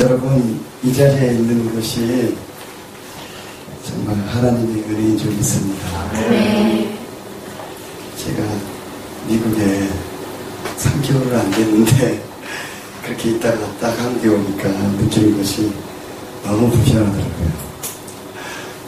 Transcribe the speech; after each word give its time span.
여러분 0.00 0.60
이 0.84 0.92
자리에 0.94 1.32
있는 1.32 1.74
것이 1.74 2.36
정말 3.84 4.16
하나님의 4.28 4.84
은혜인 4.84 5.18
줄 5.18 5.32
믿습니다. 5.32 6.12
네. 6.12 6.96
제가 8.16 8.44
미국에 9.26 9.88
3개월을 11.52 11.54
안 11.54 11.54
됐는데 11.54 12.24
그렇게 13.04 13.30
있다가 13.30 13.58
딱 13.78 13.98
한국에 13.98 14.28
오니까 14.28 14.68
느끼는 14.68 15.36
것이 15.36 15.72
너무 16.42 16.70
불편하더라고요. 16.70 17.52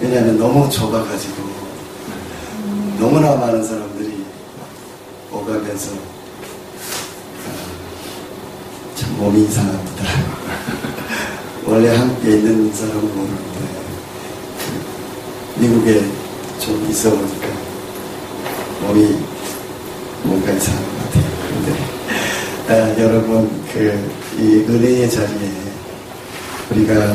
왜냐하면 0.01 0.39
너무 0.39 0.69
좁아가지고 0.69 1.55
너무나 2.99 3.37
많은 3.37 3.63
사람들이 3.63 4.25
오가면서 5.31 5.93
아, 5.93 7.51
참 8.95 9.17
몸이 9.19 9.45
이상합니다. 9.45 10.05
원래 11.67 11.97
한국에 11.97 12.37
있는 12.37 12.73
사람은 12.73 13.01
모르는데 13.01 13.75
미국에 15.57 16.05
좀 16.59 16.87
있어 16.91 17.11
보니까 17.11 17.47
몸이 18.83 19.19
뭔가 20.25 20.53
같 20.53 20.94
아, 22.75 23.01
여러분 23.01 23.49
그 23.73 24.25
이 24.39 24.65
은혜의 24.69 25.09
자리에 25.09 25.51
우리가 26.73 27.15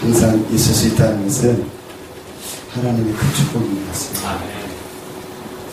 항상 0.00 0.42
있을 0.50 0.72
수 0.74 0.86
있다는 0.88 1.24
것은 1.24 1.66
하나님의 2.70 3.12
큰 3.12 3.28
축복인 3.34 3.78
것 3.84 3.88
같습니다. 3.92 4.38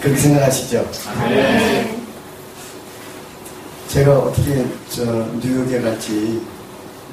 그렇게 0.02 0.20
생각하시죠? 0.20 0.86
제가 3.88 4.20
어떻게 4.20 4.66
저 4.90 5.06
뉴욕에 5.42 5.80
갈지 5.82 6.42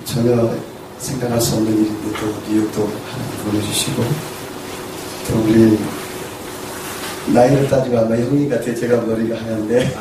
전혀 0.05 0.53
생각할 0.99 1.41
수 1.41 1.57
없는 1.57 1.73
일인데 1.73 2.19
또 2.19 2.51
뉴욕도 2.51 2.91
하나님 3.07 3.45
보내주시고 3.45 4.03
또 5.29 5.41
우리 5.45 5.79
나이를 7.33 7.69
따지고 7.69 7.99
아마 7.99 8.17
형님 8.17 8.49
같아 8.49 8.75
제가 8.75 9.01
머리가 9.03 9.37
하얀데 9.37 9.95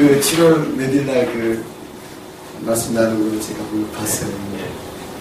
그 0.00 0.18
7월 0.18 0.74
몇 0.76 0.88
일 0.94 1.04
날 1.04 1.26
그 1.30 1.62
말씀 2.60 2.94
나누는 2.94 3.32
걸 3.32 3.40
제가 3.42 3.58
봤어요. 3.98 4.30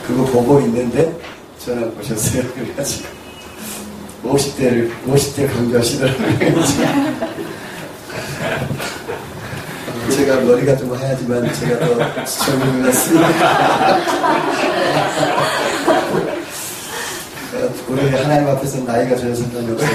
그거 0.07 0.23
보고 0.23 0.61
있는데 0.61 1.13
전화 1.59 1.85
오셨어요. 1.99 2.43
그래가지고 2.55 3.09
50대를 4.23 4.89
50대 5.05 5.51
강조하시더라고요. 5.51 6.63
제가 10.15 10.39
머리가 10.41 10.77
좀 10.77 10.93
하얗지만 10.95 11.53
제가 11.53 11.85
더것 11.85 12.15
같습니다. 12.15 12.89
우리 17.89 18.09
하나님 18.11 18.47
앞에서 18.47 18.81
나이가 18.85 19.13
전혀 19.17 19.35
상관이 19.35 19.71
없어요. 19.73 19.89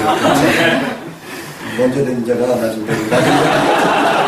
먼저 1.78 2.04
된 2.04 2.22
자가 2.26 2.54
나중 2.56 2.84
된 2.86 3.08
자가 3.08 4.23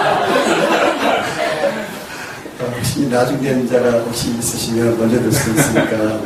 혹시 2.97 3.11
나중 3.11 3.43
된 3.43 3.69
자가 3.69 3.91
혹시 3.99 4.31
있으시면 4.31 4.99
먼저 4.99 5.21
될수 5.21 5.51
있으니까 5.51 6.19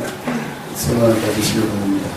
소망을 0.73 1.21
가지시기 1.21 1.59
바랍니다. 1.59 2.09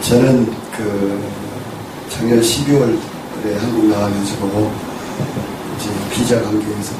저는 0.00 0.46
그 0.74 1.30
작년 2.08 2.40
12월에 2.40 3.58
한국 3.58 3.84
나와가지고 3.84 4.72
이제 5.76 5.90
비자 6.10 6.40
관계에서 6.40 6.94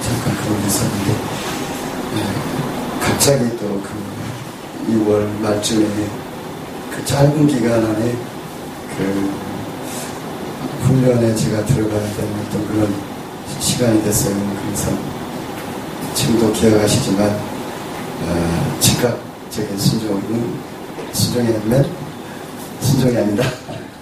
잠깐 0.00 0.34
그런 0.42 0.62
게 0.62 0.66
있었는데 0.66 1.10
네, 2.14 3.02
갑자기 3.02 3.56
또 3.58 3.82
그 3.82 4.92
2월 4.92 5.28
말쯤에 5.42 5.86
그 6.90 7.04
짧은 7.04 7.46
기간 7.48 7.84
안에 7.84 8.16
그 8.96 9.47
훈련에 10.88 11.34
제가 11.34 11.66
들어가야 11.66 12.00
되는 12.16 12.46
어떤 12.46 12.66
그런 12.66 12.94
시간이 13.60 14.02
됐어요. 14.04 14.34
그래서 14.64 14.90
지금도 16.14 16.50
기억하시지만 16.54 17.28
어, 18.22 18.76
즉각적인 18.80 19.78
순종은 19.78 20.58
순종이 21.12 21.48
아니면 21.48 21.90
순종이 22.80 23.18
아니다. 23.18 23.44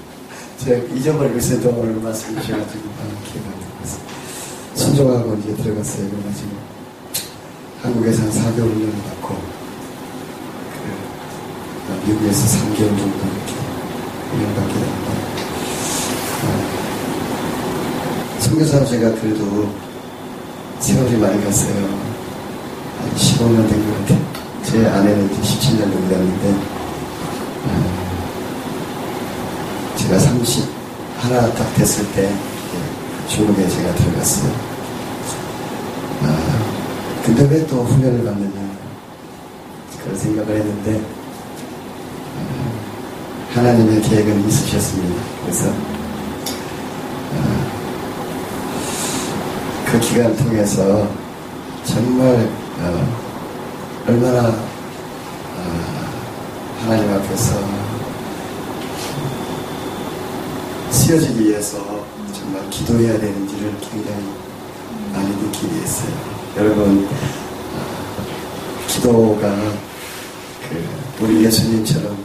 제가 0.59 0.95
잊어버리고 0.95 1.39
있어도 1.39 1.71
오늘 1.71 1.95
말씀 1.95 2.41
주셔가지고 2.41 2.85
기억하고 3.33 3.59
있습니다. 3.83 4.15
순종하고 4.75 5.35
이제 5.43 5.57
들어갔어요. 5.63 6.09
그래가지고 6.09 6.51
한국에서 7.83 8.23
한 8.23 8.31
4개월 8.31 8.73
훈련을 8.73 8.93
받고 8.93 9.37
그 11.89 12.09
미국에서 12.09 12.47
3개월 12.47 12.97
정도 12.97 13.03
이렇게 13.03 13.55
훈련받게 14.31 14.75
됩니다. 14.75 15.16
선교사로 18.47 18.87
제가 18.87 19.11
그래도 19.21 19.69
세월이 20.79 21.17
많이 21.17 21.43
갔어요. 21.45 21.75
한 23.01 23.15
15년 23.17 23.69
된 23.69 23.85
것 23.85 23.99
같아요. 24.01 24.27
제 24.63 24.87
아내는 24.87 25.27
이제 25.33 25.43
17년 25.43 25.81
정도 25.93 26.09
됐는데, 26.09 26.55
제가 29.97 30.19
30 30.19 30.65
하나 31.19 31.53
딱 31.55 31.75
됐을 31.75 32.07
때 32.13 32.33
중국에 33.29 33.69
제가 33.69 33.95
들어갔어요. 33.97 34.53
아, 36.23 36.37
근데 37.25 37.43
왜 37.49 37.67
또 37.67 37.83
훈련을 37.83 38.25
받느냐 38.25 38.67
그런 40.03 40.17
생각을 40.17 40.57
했는데 40.57 41.01
하나님의 43.55 44.03
계획은 44.03 44.49
있으셨습니다. 44.49 45.21
그래서 45.43 45.73
그 49.97 50.01
기간을 50.01 50.37
통해서 50.37 51.09
정말 51.87 52.47
어, 52.81 54.05
얼마나 54.07 54.49
어, 54.49 54.57
하나님 56.83 57.11
앞에서 57.15 57.55
쓰여지기 60.91 61.47
위해서 61.47 61.79
정말 62.35 62.69
기도해야 62.69 63.19
되는지를 63.19 63.75
굉장히 63.81 64.35
많이 65.15 65.31
느끼게 65.31 65.77
했어요. 65.81 66.13
여러분 66.59 67.09
어, 67.09 67.81
기도가 68.89 69.49
그 70.69 71.25
우리 71.25 71.43
예수님처럼 71.43 72.19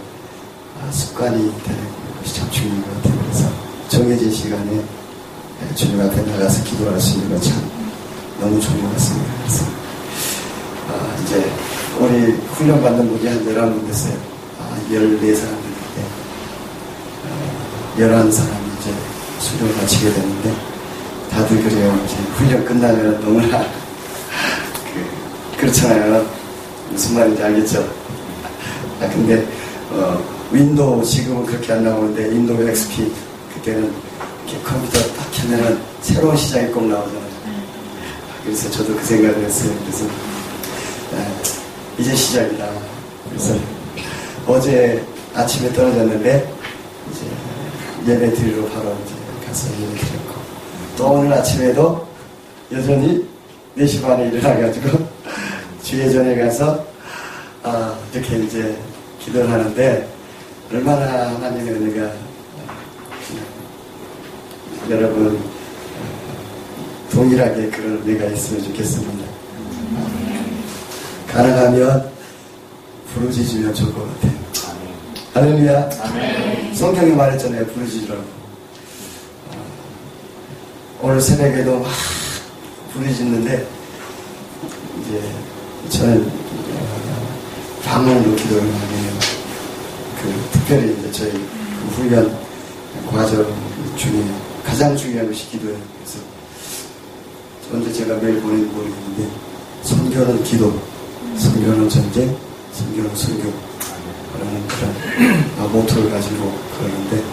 습관이 0.92 1.38
되는 1.64 1.80
것이 2.20 2.36
참 2.36 2.52
중요한 2.52 2.82
것 2.82 2.96
같아요. 2.96 3.22
그래서 3.22 3.50
정해진 3.88 4.30
시간에 4.30 4.84
주님 5.76 6.00
앞에 6.02 6.22
나가서 6.24 6.64
기도할 6.64 7.00
수 7.00 7.16
있는 7.18 7.30
건 7.30 7.42
참 7.42 7.72
너무 8.40 8.60
좋은 8.60 8.82
것 8.82 8.92
같습니다. 8.94 9.32
그래서 9.44 9.66
아, 10.90 11.16
이제 11.24 11.46
우리 12.00 12.32
훈련 12.54 12.82
받는 12.82 13.08
분이 13.08 13.28
한 13.28 13.46
11분 13.46 13.86
됐어요. 13.88 14.14
아, 14.60 14.76
14사람인데 14.90 16.02
어, 17.26 17.94
11사람이 18.00 18.80
이제 18.80 18.94
수련을 19.40 19.76
마치게 19.76 20.12
됐는데 20.14 20.56
다들 21.32 21.64
그래요. 21.64 22.00
이제 22.06 22.16
훈련 22.36 22.66
끝나면 22.66 23.22
너무나 23.22 23.60
그, 25.54 25.58
그렇잖아요. 25.60 26.26
무슨 26.90 27.16
말인지 27.16 27.44
알겠죠? 27.44 27.88
아, 29.02 29.08
근데 29.08 29.48
어, 29.92 30.20
윈도우 30.52 31.04
지금은 31.06 31.46
그렇게 31.46 31.74
안 31.74 31.84
나오는데 31.84 32.30
윈도우 32.32 32.68
XP 32.68 33.12
그때는 33.54 33.94
컴퓨터 34.60 35.00
딱 35.16 35.32
켜면은 35.32 35.80
새로운 36.02 36.36
시작이 36.36 36.68
꼭 36.68 36.88
나오잖아요. 36.88 37.32
그래서 38.44 38.70
저도 38.72 38.96
그 38.96 39.04
생각을 39.04 39.44
했어요. 39.46 39.74
그래서 39.82 40.06
아, 41.14 41.42
이제 41.98 42.16
시작이다. 42.16 42.70
그래서 43.30 43.56
어제 44.48 45.04
아침에 45.34 45.72
떨어졌는데 45.74 46.54
이제 47.12 48.12
예배 48.12 48.34
드리러 48.34 48.66
바로 48.70 48.96
이제 49.06 49.46
가서 49.46 49.70
예배 49.74 50.00
드렸고 50.00 50.42
또 50.98 51.12
오늘 51.12 51.34
아침에도 51.34 52.08
여전히 52.72 53.28
4시 53.78 54.02
반에 54.02 54.28
일어나가지고 54.28 55.08
주예전에 55.84 56.36
가서 56.44 56.86
아, 57.64 57.96
이렇게 58.14 58.38
이제 58.38 58.76
기도를 59.20 59.52
하는데 59.52 60.08
얼마나 60.72 61.30
하나님의 61.30 61.74
은혜가 61.74 62.12
여러분 64.92 65.40
동일하게 67.14 67.70
그런 67.70 67.94
은혜가 68.04 68.26
있으면 68.34 68.62
좋겠습니다. 68.66 69.26
가능하면 71.30 72.12
부르짖으면 73.14 73.74
좋을 73.74 73.94
것 73.94 74.06
같아요. 74.06 74.32
할렐루야. 75.34 75.90
성경이 76.74 77.14
말했잖아요. 77.14 77.66
부르짖으라고. 77.68 78.22
오늘 81.02 81.22
새벽에도 81.22 81.80
막 81.80 81.90
부르짖는데 82.94 83.68
이제 85.00 85.22
저는 85.90 86.30
방문으로 87.86 88.36
기도를 88.36 88.62
많이 88.64 88.94
해요. 88.94 89.14
그 90.22 90.50
특별히 90.52 90.98
이제 91.00 91.12
저희 91.14 91.32
그 91.32 91.88
훈련 91.96 92.38
과정 93.10 93.46
중에 93.96 94.51
가장 94.64 94.96
중요한 94.96 95.28
것이 95.28 95.50
기도예요. 95.50 95.78
그래서 95.98 96.20
언제 97.74 97.92
제가 97.94 98.16
매일 98.18 98.42
보내는 98.42 98.74
모르겠는데 98.74 99.30
선교는 99.84 100.44
기도, 100.44 100.74
선교는 101.38 101.90
전쟁, 101.90 102.36
선교는 102.74 103.16
선교 103.16 103.44
그런 103.44 104.68
그런 104.68 104.94
아, 105.60 105.68
모토를 105.68 106.10
가지고 106.10 106.54
그러는데 106.78 107.24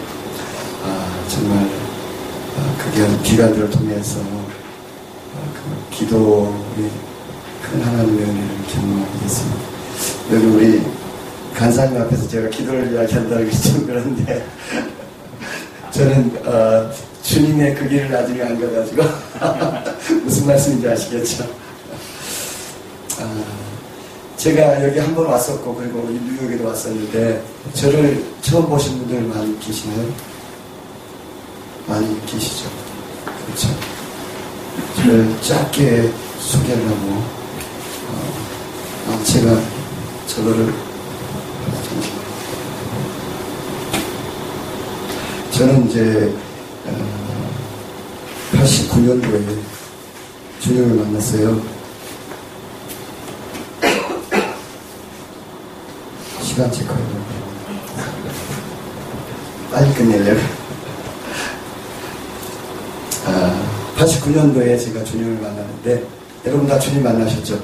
아, 0.83 1.25
정말 1.27 1.57
아, 2.57 2.75
그게 2.77 3.05
기관들을 3.23 3.69
통해서 3.69 4.19
아, 4.21 5.53
그 5.53 5.95
기도의 5.95 6.89
큰 7.63 7.81
하나님의 7.81 8.23
은혜를 8.23 8.49
경험하게 8.73 9.19
됐습니다. 9.21 9.59
여기 10.33 10.45
우리 10.45 10.81
간사님 11.53 12.01
앞에서 12.01 12.27
제가 12.27 12.49
기도를 12.49 12.93
이야기한다는 12.93 13.49
게 13.49 13.57
좀 13.57 13.85
그런데 13.85 14.45
저는 15.91 16.31
어, 16.45 16.89
주님의 17.33 17.75
그 17.75 17.87
길을 17.87 18.09
나중에 18.09 18.41
안 18.41 18.59
가가지고 18.59 19.03
무슨 20.25 20.47
말씀인지 20.47 20.89
아시겠죠? 20.89 21.43
아, 23.19 23.43
제가 24.35 24.83
여기 24.83 24.97
한 24.97 25.13
번 25.13 25.27
왔었고 25.27 25.75
그리고 25.75 26.09
뉴욕에도 26.09 26.65
왔었는데 26.69 27.43
저를 27.73 28.25
처음 28.41 28.67
보신 28.67 28.97
분들 28.97 29.21
많이 29.27 29.59
계시나요? 29.59 30.11
많이 31.85 32.25
계시죠? 32.25 32.67
그렇죠? 33.45 33.67
저를 34.95 35.35
짧게 35.43 36.11
소개를 36.39 36.83
하고 36.87 36.95
어, 38.07 39.09
아, 39.09 39.23
제가 39.23 39.55
저거를 40.25 40.73
저는 45.51 45.89
이제 45.89 46.33
89년도에 48.53 49.57
어, 49.57 49.61
주님을 50.59 50.95
만났어요. 51.03 51.61
시간 56.41 56.71
체크하려고. 56.71 57.19
빨리 59.71 59.93
끝내려고. 59.93 60.41
아, 63.25 63.65
89년도에 63.97 64.83
제가 64.83 65.03
주님을 65.03 65.41
만났는데, 65.41 66.03
여러분 66.45 66.67
다 66.67 66.79
주님 66.79 67.03
만나셨죠? 67.03 67.61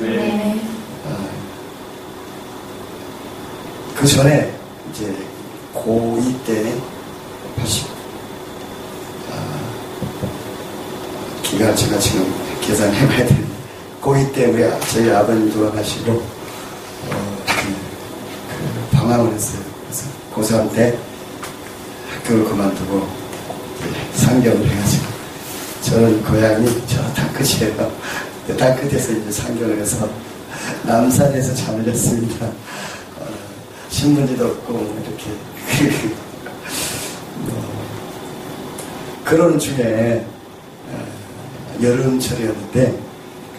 네. 0.00 0.60
아, 1.06 1.28
그 3.94 4.06
전에 4.06 4.52
이제 4.90 5.14
고2 5.74 6.44
때 6.44 6.74
80, 7.56 7.86
아, 9.30 9.60
기가 11.54 11.72
제가 11.72 11.96
지금 12.00 12.34
계산해봐야 12.62 13.26
되는데, 13.26 13.46
고2 14.02 14.34
때 14.34 14.46
우리 14.46 14.64
아- 14.64 14.80
저희 14.92 15.08
아버님 15.12 15.52
돌아가시고, 15.52 16.10
어, 16.12 17.38
그, 17.46 17.52
그 18.90 18.96
방황을 18.96 19.32
했어요. 19.32 19.62
그래서 19.84 20.04
고3 20.34 20.74
때 20.74 20.98
학교를 22.12 22.44
그만두고 22.44 23.06
상경을 24.16 24.68
해가지고, 24.68 25.04
저는 25.82 26.24
고향이 26.24 26.66
저 26.88 27.00
땅끝이에요. 27.14 27.92
그 28.48 28.56
땅끝에서 28.56 29.12
이제 29.12 29.30
상경을 29.30 29.78
해서 29.78 30.08
남산에서 30.82 31.54
잠을 31.54 31.84
잤습니다. 31.84 32.46
어, 32.46 33.26
신문지도 33.90 34.44
없고 34.44 34.72
뭐 34.72 35.04
이렇게 35.06 35.30
뭐, 37.46 37.62
그러는 39.24 39.58
중에 39.58 40.26
어, 40.26 40.33
여름철이었는데 41.82 42.98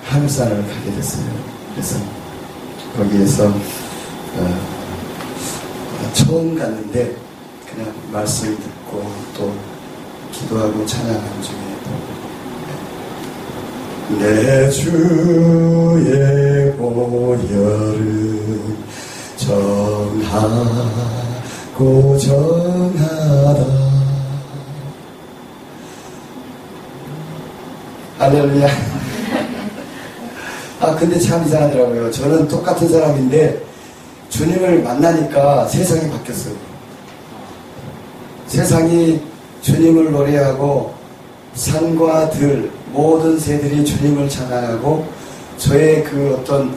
하늘산을 0.03 0.65
가게 0.67 0.91
됐어요. 0.95 1.25
그래서 1.73 1.97
거기에서 2.95 3.47
어, 3.47 4.59
처음 6.13 6.55
갔는데 6.57 7.15
그냥 7.69 7.93
말씀 8.11 8.55
듣고 8.55 9.11
또 9.37 9.53
기도하고 10.31 10.85
찬양하는 10.85 11.41
중에 11.41 11.65
내 14.19 14.69
주의 14.69 16.71
보혈은 16.77 18.15
정하고 21.75 22.17
정하다 22.17 23.84
할렐루야. 28.17 28.67
아 30.79 30.95
근데 30.95 31.19
참 31.19 31.45
이상하더라고요. 31.45 32.09
저는 32.11 32.47
똑같은 32.47 32.87
사람인데 32.87 33.61
주님을 34.29 34.83
만나니까 34.83 35.67
세상이 35.67 36.09
바뀌었어요. 36.09 36.55
세상이 38.47 39.21
주님을 39.61 40.11
노래하고 40.11 40.93
산과 41.55 42.29
들 42.29 42.71
모든 42.91 43.37
새들이 43.37 43.83
주님을 43.83 44.29
찬양하고 44.29 45.05
저의 45.57 46.03
그 46.05 46.37
어떤 46.39 46.73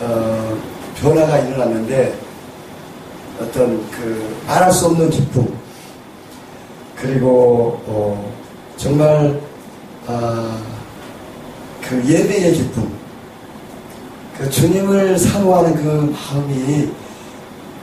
어, 0.00 0.58
변화가 1.00 1.38
일어났는데 1.38 2.14
어떤 3.40 3.88
그 3.90 4.36
말할 4.48 4.72
수 4.72 4.86
없는 4.86 5.10
기쁨. 5.10 5.46
그리고 6.96 7.80
어, 7.86 8.32
정말 8.76 9.40
아, 10.06 10.71
그 11.92 12.08
예배의 12.08 12.54
기쁨 12.54 12.90
그 14.38 14.48
주님을 14.48 15.18
사모하는 15.18 15.74
그 15.76 16.16
마음이 16.32 16.88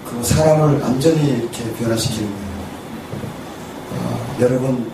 그 0.04 0.24
사람을 0.24 0.80
완전히 0.82 1.38
이렇게 1.38 1.64
변화시키는 1.74 2.28
거예요. 2.28 2.50
어, 3.94 4.36
여러분 4.42 4.92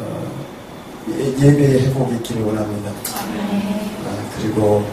어, 0.00 0.26
예- 1.16 1.46
예배의 1.46 1.86
회복이 1.86 2.16
있기를 2.16 2.42
원합니다. 2.42 2.90
네. 3.36 3.88
아, 4.04 4.30
그리고 4.36 4.84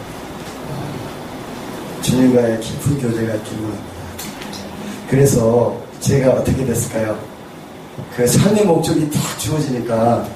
어, 0.70 2.00
주님과의 2.00 2.60
깊은 2.60 3.00
교제가 3.00 3.34
있기를 3.34 3.62
원합니다. 3.64 3.94
그래서 5.10 5.76
제가 5.98 6.30
어떻게 6.30 6.64
됐을까요? 6.64 7.18
그 8.16 8.24
삶의 8.24 8.66
목적이 8.66 9.10
딱 9.10 9.20
주어지니까 9.40 10.28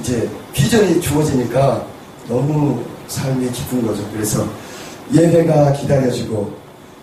이제 0.00 0.30
비전이 0.52 1.00
주어지니까 1.00 1.97
너무 2.28 2.84
삶이 3.08 3.50
기쁜 3.50 3.86
거죠. 3.86 4.06
그래서 4.12 4.46
예배가 5.12 5.72
기다려지고 5.72 6.52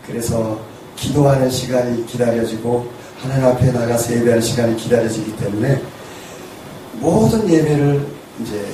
그래서 0.05 0.60
기도하는 0.96 1.50
시간이 1.50 2.05
기다려지고 2.05 2.88
하나님 3.20 3.46
앞에 3.46 3.72
나가서 3.72 4.13
예배하는 4.13 4.41
시간이 4.41 4.77
기다려지기 4.77 5.36
때문에 5.38 5.82
모든 7.00 7.50
예배를 7.50 8.05
이제 8.41 8.65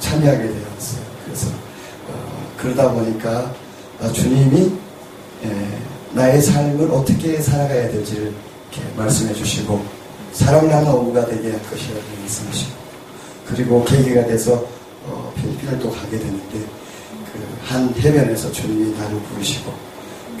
참여하게 0.00 0.38
되었어요. 0.38 1.02
그래서 1.24 1.48
어, 2.08 2.52
그러다 2.56 2.92
보니까 2.92 3.54
아, 4.00 4.08
주님이 4.12 4.72
예, 5.44 5.78
나의 6.12 6.42
삶을 6.42 6.90
어떻게 6.90 7.40
살아가야 7.40 7.90
될지를 7.90 8.34
말씀해 8.96 9.32
주시고 9.32 9.82
사랑나는 10.32 10.88
어부가 10.88 11.24
되게 11.26 11.50
할 11.50 11.62
것이라고 11.70 12.02
말씀하시고 12.20 12.72
그리고 13.46 13.84
계기가 13.84 14.26
돼서 14.26 14.75
어, 15.08 15.32
필리핀을 15.36 15.78
또 15.78 15.90
가게 15.90 16.18
되는데 16.18 16.58
그 17.32 17.56
한 17.66 17.92
해변에서 17.98 18.52
주님이 18.52 18.96
나를 18.96 19.18
부르시고 19.18 19.72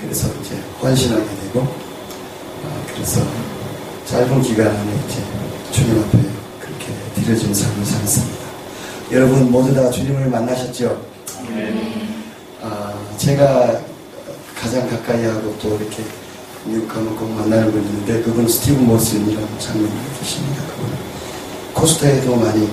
그래서 0.00 0.28
이제 0.40 0.56
헌신하게 0.80 1.24
되고 1.24 1.60
아, 1.60 2.84
그래서 2.94 3.20
짧은 4.06 4.42
기간 4.42 4.68
안에 4.68 4.92
이제 5.08 5.22
주님 5.72 5.98
앞에 6.04 6.18
그렇게 6.60 6.86
드려진 7.16 7.52
삶을 7.52 7.84
살았습니다. 7.84 8.46
여러분 9.10 9.50
모두 9.50 9.74
다 9.74 9.90
주님을 9.90 10.28
만나셨죠? 10.28 11.02
아, 12.62 12.94
제가 13.18 13.80
가장 14.60 14.88
가까이 14.88 15.24
하고 15.24 15.56
또 15.60 15.76
이렇게 15.76 16.04
미국 16.64 16.88
가면 16.88 17.16
꼭 17.16 17.28
만나는 17.30 17.72
분이 17.72 17.84
있는데 17.86 18.22
그분 18.22 18.48
스티브 18.48 18.80
모슨이라는 18.82 19.58
장면이 19.58 19.92
계십니다. 20.20 20.62
그분 20.68 20.90
코스타에도 21.74 22.36
많이 22.36 22.68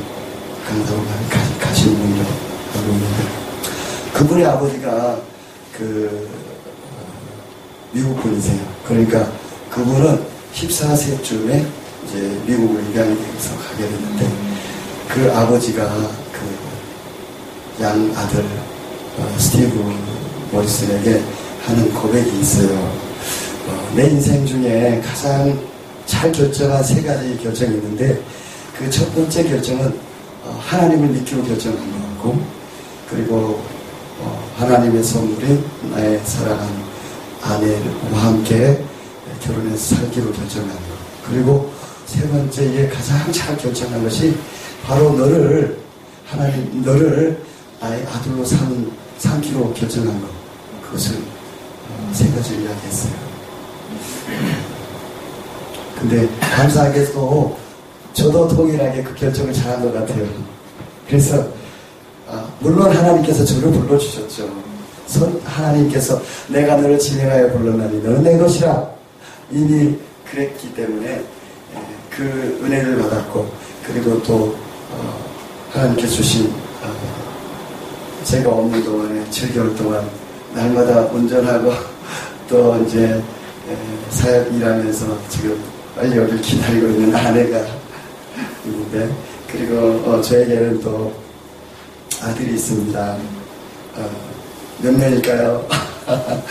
강사로 0.67 0.97
많이 0.97 1.29
가, 1.29 1.65
가시는 1.67 1.95
분이라고 1.97 2.29
알고 2.75 2.91
있는데 2.91 3.23
그분의 4.13 4.45
아버지가 4.45 5.17
그 5.77 6.29
미국 7.91 8.21
분이세요. 8.21 8.59
그러니까 8.87 9.31
그분은 9.69 10.23
14세쯤에 10.55 11.65
이제 12.05 12.41
미국을 12.45 12.81
입양이 12.89 13.15
돼서 13.17 13.55
가게 13.57 13.87
됐는데 13.87 14.27
그 15.09 15.31
아버지가 15.33 15.83
그 16.31 16.63
양 17.81 18.13
아들 18.15 18.45
어, 19.17 19.35
스티브 19.39 19.73
모리슨에게 20.51 21.23
하는 21.65 21.91
고백이 21.91 22.39
있어요. 22.39 22.69
어, 23.67 23.91
내 23.95 24.09
인생 24.11 24.45
중에 24.45 25.01
가장 25.03 25.59
잘 26.05 26.31
결정한 26.31 26.83
세 26.83 27.01
가지 27.01 27.35
결정이 27.41 27.73
있는데 27.75 28.21
그 28.77 28.89
첫 28.91 29.13
번째 29.15 29.43
결정은 29.43 29.87
어, 29.87 30.12
하나님을 30.59 31.09
믿기로 31.09 31.43
결정한 31.43 32.17
거고 32.17 32.41
그리고 33.09 33.63
어, 34.19 34.53
하나님의 34.57 35.03
선물인 35.03 35.63
나의 35.91 36.21
사랑하는 36.23 36.73
아내와 37.41 38.23
함께 38.25 38.83
결혼해서 39.41 39.95
살기로 39.95 40.31
결정한 40.31 40.69
것. 40.69 40.83
그리고 41.27 41.71
세 42.05 42.27
번째에 42.27 42.89
가장 42.89 43.31
잘 43.31 43.57
결정한 43.57 44.03
것이 44.03 44.35
바로 44.83 45.11
너를 45.13 45.79
하나님 46.25 46.83
너를 46.83 47.41
나의 47.79 48.05
아들로 48.07 48.45
삼, 48.45 48.91
삼기로 49.17 49.73
결정한 49.73 50.21
것. 50.21 50.27
그것을 50.85 51.15
어, 51.17 52.11
세 52.13 52.29
가지를 52.29 52.63
이야기했어요. 52.63 53.13
근데 55.99 56.29
감사하게도 56.39 57.62
저도 58.13 58.47
동일하게 58.47 59.03
그 59.03 59.15
결정을 59.15 59.51
잘한 59.53 59.81
것 59.81 59.93
같아요. 59.93 60.25
그래서 61.07 61.45
아, 62.29 62.47
물론 62.59 62.95
하나님께서 62.95 63.43
저를 63.43 63.71
불러주셨죠. 63.71 64.49
선, 65.07 65.41
하나님께서 65.43 66.21
내가 66.47 66.77
너를 66.77 66.97
진행하여 66.97 67.51
불렀나니 67.51 68.01
너는 68.01 68.23
내 68.23 68.37
것이라 68.37 68.89
이미 69.51 69.97
그랬기 70.31 70.73
때문에 70.73 71.07
예, 71.09 71.23
그 72.09 72.23
은혜를 72.63 72.97
받았고 72.99 73.51
그리고 73.85 74.21
또 74.23 74.55
어, 74.91 75.25
하나님께 75.71 76.07
주신 76.07 76.47
어, 76.47 78.23
제가 78.23 78.49
없는 78.49 78.83
동안에 78.83 79.25
7개월 79.29 79.75
동안 79.77 80.07
날마다 80.53 81.01
운전하고 81.07 81.73
또 82.49 82.81
이제 82.85 83.21
예, 83.69 83.77
사역 84.09 84.53
일하면서 84.53 85.17
지금 85.29 85.61
빨리 85.95 86.17
여기를 86.17 86.41
기다리고 86.41 86.87
있는 86.87 87.15
아내가 87.15 87.82
있는데 88.65 89.09
그리고 89.51 90.01
어, 90.05 90.21
저에게는 90.21 90.81
또 90.81 91.13
아들이 92.21 92.53
있습니다. 92.55 93.17
어, 93.95 94.09
몇 94.79 94.93
명일까요? 94.97 95.67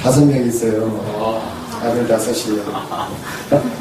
다섯 0.00 0.24
명 0.24 0.46
있어요. 0.46 1.48
아들 1.82 2.08
다섯이요. 2.08 2.62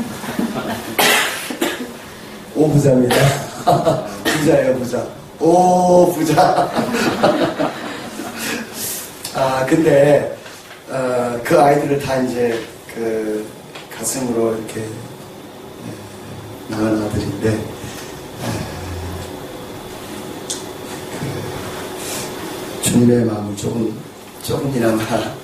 오 2.55 2.69
부자입니다. 2.71 3.15
부자예요, 4.23 4.77
부자. 4.77 5.05
오 5.39 6.11
부자. 6.13 6.71
아 9.35 9.65
근데 9.67 10.35
어, 10.89 11.39
그 11.43 11.59
아이들을 11.59 11.99
다 11.99 12.17
이제 12.21 12.59
그 12.93 13.47
가슴으로 13.95 14.55
이렇게 14.55 14.81
예, 14.81 14.85
낳은 16.69 17.01
아들인데 17.01 17.65
그 21.19 22.83
주님의 22.83 23.25
마음을 23.25 23.55
조금 23.55 23.97
조금이나마 24.43 25.03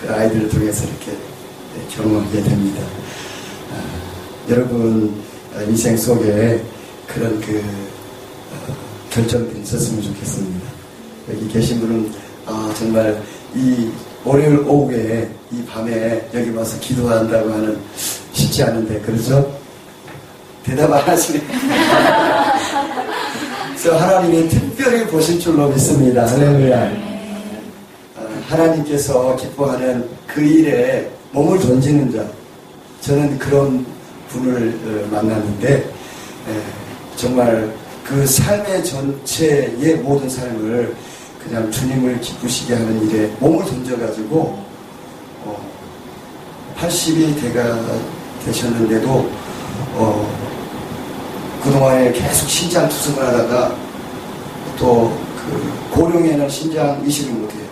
그 0.00 0.12
아이들을 0.12 0.48
통해서 0.48 0.84
이렇게 0.86 1.16
경험하게 1.94 2.42
됩니다. 2.42 2.82
아, 3.72 4.50
여러분 4.50 5.14
인생 5.68 5.96
속에 5.96 6.62
그런 7.06 7.40
그 7.40 7.58
어, 7.58 8.74
결정들이 9.10 9.62
있었으면 9.62 10.02
좋겠습니다. 10.02 10.66
여기 11.30 11.48
계신 11.48 11.80
분은 11.80 12.12
아, 12.46 12.74
정말 12.76 13.22
이 13.54 13.90
월요일 14.24 14.60
오후에 14.66 15.30
이 15.52 15.64
밤에 15.64 16.28
여기 16.34 16.50
와서 16.50 16.78
기도한다고 16.80 17.52
하는 17.52 17.78
쉽지 18.32 18.64
않은데 18.64 19.00
그렇죠? 19.00 19.61
대답 20.64 20.92
안 20.92 21.00
하시네. 21.00 21.40
하나님이 23.98 24.48
특별히 24.48 25.06
보실 25.06 25.40
줄로 25.40 25.68
믿습니다. 25.68 26.26
할렐루야. 26.26 26.92
어, 28.16 28.42
하나님께서 28.48 29.34
기뻐하는 29.36 30.08
그 30.26 30.40
일에 30.40 31.10
몸을 31.32 31.58
던지는 31.58 32.12
자. 32.12 32.24
저는 33.00 33.38
그런 33.38 33.84
분을 34.28 34.78
어, 34.84 35.08
만났는데 35.10 35.74
에, 35.74 35.82
정말 37.16 37.72
그 38.04 38.24
삶의 38.24 38.84
전체의 38.84 39.96
모든 39.96 40.28
삶을 40.28 40.94
그냥 41.42 41.70
주님을 41.70 42.20
기쁘시게 42.20 42.74
하는 42.74 43.08
일에 43.08 43.26
몸을 43.40 43.64
던져가지고 43.64 44.64
어, 45.44 45.68
80이 46.78 47.40
대가 47.40 47.80
되셨는데도 48.44 49.30
어, 49.94 50.28
그동안에 51.62 52.12
계속 52.12 52.48
신장 52.48 52.88
투석을 52.88 53.26
하다가 53.26 53.76
또 54.78 55.22
그 55.42 55.90
고령에는 55.90 56.48
신장 56.48 57.02
이식을 57.04 57.32
못해요. 57.32 57.64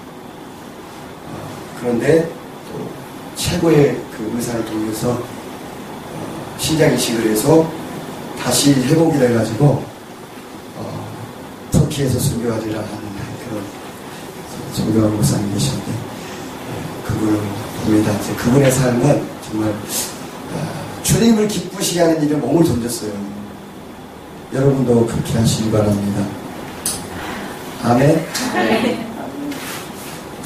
어, 1.28 1.48
그런데 1.80 2.30
또 2.70 2.88
최고의 3.36 4.00
그 4.16 4.32
의사를 4.34 4.64
통해서 4.64 5.10
어, 5.12 6.56
신장 6.58 6.92
이식을 6.94 7.30
해서 7.30 7.70
다시 8.38 8.74
회복이 8.74 9.18
돼가지고 9.18 9.84
어, 10.78 11.06
터키에서 11.70 12.18
순교하리라 12.18 12.78
하는 12.80 13.10
그런 13.48 13.62
존경하는 14.74 15.16
목사님 15.16 15.52
계셨는데 15.54 15.92
예, 15.92 17.08
그분을 17.08 17.40
봅니다. 17.84 18.12
그분의 18.36 18.72
삶은 18.72 19.26
정말 19.48 19.70
아, 19.70 20.79
주님을 21.10 21.48
기쁘시게 21.48 22.00
하는 22.02 22.22
일에 22.22 22.36
몸을 22.36 22.64
던졌어요. 22.64 23.10
여러분도 24.54 25.06
그렇게 25.06 25.38
하시기 25.38 25.68
바랍니다. 25.72 26.24
아멘. 27.82 28.24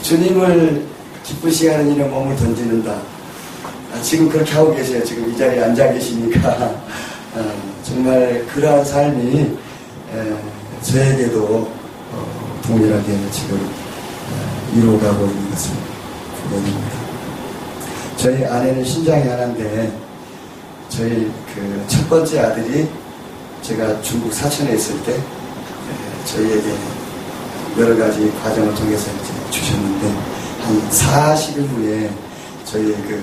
주님을 0.01 0.87
기쁘시게 1.23 1.71
하는 1.71 1.95
일에 1.95 2.05
몸을 2.05 2.35
던지는다. 2.37 2.93
아, 2.93 4.01
지금 4.01 4.27
그렇게 4.31 4.53
하고 4.55 4.75
계세요. 4.75 5.05
지금 5.05 5.31
이 5.31 5.37
자리에 5.37 5.63
앉아 5.65 5.93
계시니까 5.93 6.49
아, 6.49 7.53
정말 7.83 8.47
그러한 8.47 8.83
삶이 8.87 9.41
에, 9.41 10.35
저에게도 10.81 11.71
어, 12.13 12.61
동일하게 12.67 13.19
지금 13.31 13.57
어, 13.61 14.73
이루어가고 14.75 15.27
있는 15.27 15.51
것을 15.51 15.73
구경입니다. 16.43 17.05
저희 18.17 18.47
아내는 18.47 18.83
신장이 18.83 19.29
하나인데 19.29 20.04
저희 20.97 21.31
그 21.55 21.85
첫 21.89 22.09
번째 22.09 22.41
아들이 22.41 22.89
제가 23.63 24.01
중국 24.03 24.33
사천에 24.33 24.75
있을 24.75 25.03
때 25.05 25.13
에, 25.15 25.21
저희에게 26.27 26.75
여러 27.79 27.97
가지 27.97 28.33
과정을 28.43 28.75
통해서 28.75 29.11
이제 29.11 29.51
주셨는데 29.51 30.09
한 30.63 30.91
40일 30.91 31.67
후에 31.69 32.11
저희 32.65 32.85
그 33.09 33.23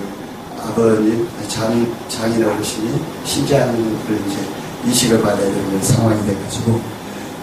아버님 0.60 1.28
장 1.48 1.96
장인 2.08 2.44
어르신이 2.46 3.02
신장을 3.24 3.76
이제 4.28 4.38
이식을 4.90 5.22
받아야 5.22 5.46
되는 5.46 5.82
상황이 5.82 6.26
돼가지고 6.26 6.82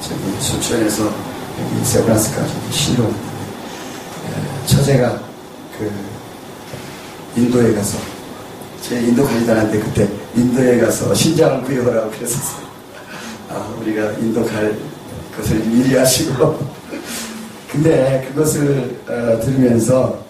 저기 0.02 0.20
수천에서 0.40 1.04
여기 1.04 1.85
세브란스까지 1.85 2.52
실려왔는데 2.70 3.28
처제가 4.66 5.20
그 5.78 5.92
인도에 7.37 7.75
가서 7.75 7.99
제 8.80 9.00
인도 9.00 9.26
않았는데 9.26 9.80
그때 9.80 10.08
인도에 10.35 10.78
가서 10.78 11.14
신장을 11.14 11.62
구해오라고 11.64 12.11
그랬었어요. 12.11 12.66
아 13.50 13.75
우리가 13.80 14.12
인도 14.12 14.44
갈 14.44 14.78
것을 15.37 15.56
미리 15.61 15.97
하시고 15.97 16.58
근데 17.70 18.26
그것을 18.28 19.00
어, 19.06 19.40
들으면서 19.40 20.25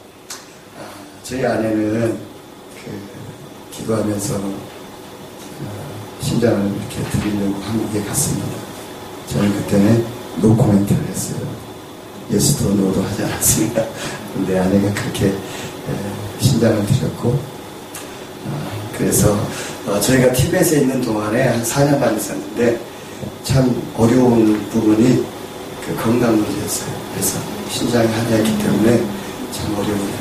아, 0.76 0.82
저희 1.22 1.44
아내는 1.44 2.18
그 2.84 2.90
기도하면서 3.70 4.34
어, 4.36 5.88
신장을 6.20 6.66
이렇게 6.66 7.10
드리려고 7.10 7.60
한국에 7.62 8.02
갔습니다. 8.04 8.46
저는 9.28 9.52
그때는 9.52 10.04
no 10.40 10.56
comment를 10.56 11.04
했어요. 11.06 11.40
yes도 12.30 12.70
no도 12.74 13.02
하지 13.02 13.24
않았습니다. 13.24 13.84
근데 14.34 14.58
아내가 14.58 14.92
그렇게 14.94 15.26
예, 15.26 16.44
신장을 16.44 16.86
드렸고 16.86 17.28
어, 17.28 17.57
그래서 18.98 19.38
어, 19.86 20.00
저희가 20.00 20.32
티벳에 20.32 20.80
있는 20.80 21.00
동안에 21.00 21.42
한 21.48 21.62
4년 21.62 22.00
반 22.00 22.16
있었는데 22.16 22.80
참 23.44 23.82
어려운 23.96 24.68
부분이 24.70 25.24
그 25.86 25.96
건강 26.02 26.36
문제였어요. 26.36 26.90
그래서 27.14 27.38
신장이 27.70 28.06
하나였기 28.06 28.58
때문에 28.58 29.02
참 29.52 29.74
어려운데 29.74 30.12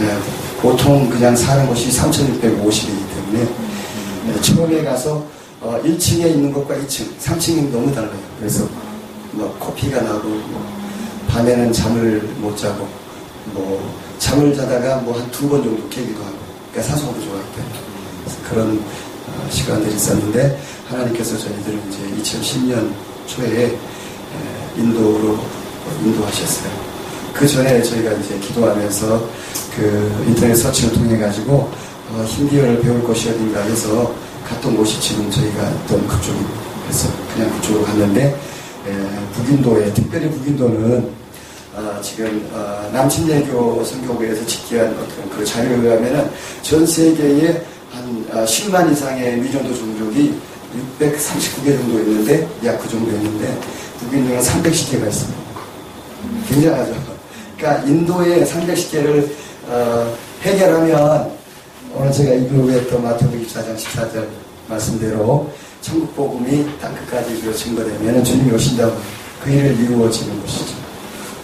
예, 0.00 0.18
보통 0.60 1.08
그냥 1.10 1.36
사는 1.36 1.66
곳이 1.66 1.90
3,650이기 1.90 3.14
때문에 3.14 3.48
예, 4.28 4.40
처음에 4.40 4.82
가서 4.84 5.24
어, 5.60 5.80
1층에 5.84 6.26
있는 6.30 6.52
것과 6.52 6.74
2층, 6.76 7.06
3층이 7.18 7.70
너무 7.70 7.92
달라요. 7.94 8.12
그래서 8.38 8.66
뭐 9.32 9.54
코피가 9.58 10.00
나고 10.02 10.28
뭐 10.28 10.66
밤에는 11.28 11.72
잠을 11.72 12.20
못 12.38 12.56
자고 12.56 12.86
뭐 13.52 13.92
잠을 14.18 14.54
자다가 14.56 14.98
뭐 14.98 15.14
한 15.18 15.30
두 15.30 15.48
번 15.48 15.62
정도 15.62 15.88
깨기도 15.88 16.22
하고 16.22 16.36
그러니까 16.72 16.94
사소하고 16.94 17.20
좋아할 17.20 17.42
때 17.56 17.62
그런 18.54 18.78
어, 18.78 19.50
시간들이 19.50 19.96
있었는데 19.96 20.58
하나님께서 20.88 21.36
저희들을 21.36 21.80
이제 21.88 22.38
2010년 22.38 22.88
초에 23.26 23.64
에, 23.64 23.78
인도로 24.76 25.38
인도하셨어요. 26.04 26.70
그 27.32 27.48
전에 27.48 27.82
저희가 27.82 28.12
이제 28.12 28.38
기도하면서 28.38 29.28
그 29.74 30.24
인터넷 30.28 30.54
서칭을 30.54 30.94
통해 30.94 31.18
가지고 31.18 31.68
어, 32.10 32.24
힌디어를 32.28 32.80
배울 32.80 33.02
곳이 33.02 33.28
어딘가 33.28 33.60
해서 33.60 34.14
갔던 34.46 34.76
곳이 34.76 35.00
지금 35.00 35.28
저희가 35.30 35.70
있던 35.70 36.06
그쪽입니다. 36.06 36.50
그래서 36.84 37.08
그냥 37.34 37.50
그쪽으로 37.56 37.84
갔는데 37.84 38.26
에, 38.86 39.32
북인도에 39.32 39.92
특별히 39.94 40.30
북인도는 40.30 41.24
어, 41.74 42.00
지금 42.00 42.48
어, 42.52 42.88
남침례교 42.92 43.82
선교부에서 43.82 44.46
집계한 44.46 44.90
어떤 44.92 45.30
그 45.30 45.44
자료에 45.44 45.74
의하면은 45.74 46.30
전 46.62 46.86
세계에 46.86 47.73
10만 48.32 48.92
이상의 48.92 49.36
미전도 49.38 49.74
종족이 49.74 50.34
639개 50.98 51.76
정도 51.76 52.00
있는데 52.00 52.48
약 52.64 52.78
그 52.78 52.88
정도 52.88 53.10
있는데 53.12 53.56
북인도는 54.00 54.40
310개가 54.40 55.06
있습니다. 55.08 55.44
굉장하죠. 56.48 56.94
그러니까 57.56 57.84
인도의 57.86 58.44
310개를 58.44 59.28
어, 59.68 60.14
해결하면 60.42 61.32
오늘 61.94 62.12
제가 62.12 62.34
이교했던 62.34 63.02
마태복음 63.02 63.46
24장 63.46 63.76
14절 63.76 64.26
말씀대로 64.68 65.50
천국 65.80 66.14
복음이 66.16 66.66
땅끝까지 66.80 67.40
그 67.42 67.54
증거되면 67.54 68.24
주님이 68.24 68.52
오신다고 68.54 68.96
그 69.42 69.50
일을 69.50 69.78
이루어지는 69.78 70.40
것이죠. 70.42 70.74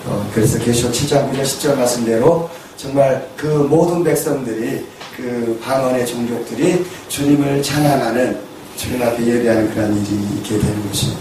어, 0.07 0.29
그래서 0.35 0.59
계시록 0.59 0.93
7장 0.93 1.31
9절 1.31 1.43
10절 1.43 1.77
말씀대로 1.77 2.51
정말 2.77 3.29
그 3.37 3.47
모든 3.47 4.03
백성들이 4.03 4.85
그 5.21 5.61
방언의 5.63 6.07
종족들이 6.07 6.85
주님을 7.09 7.63
찬양하는 7.63 8.41
주님 8.77 9.03
앞에 9.03 9.27
예배하는 9.27 9.71
그런 9.75 9.95
일이 10.07 10.15
있게 10.39 10.59
되는 10.59 10.89
것입니다. 10.89 11.21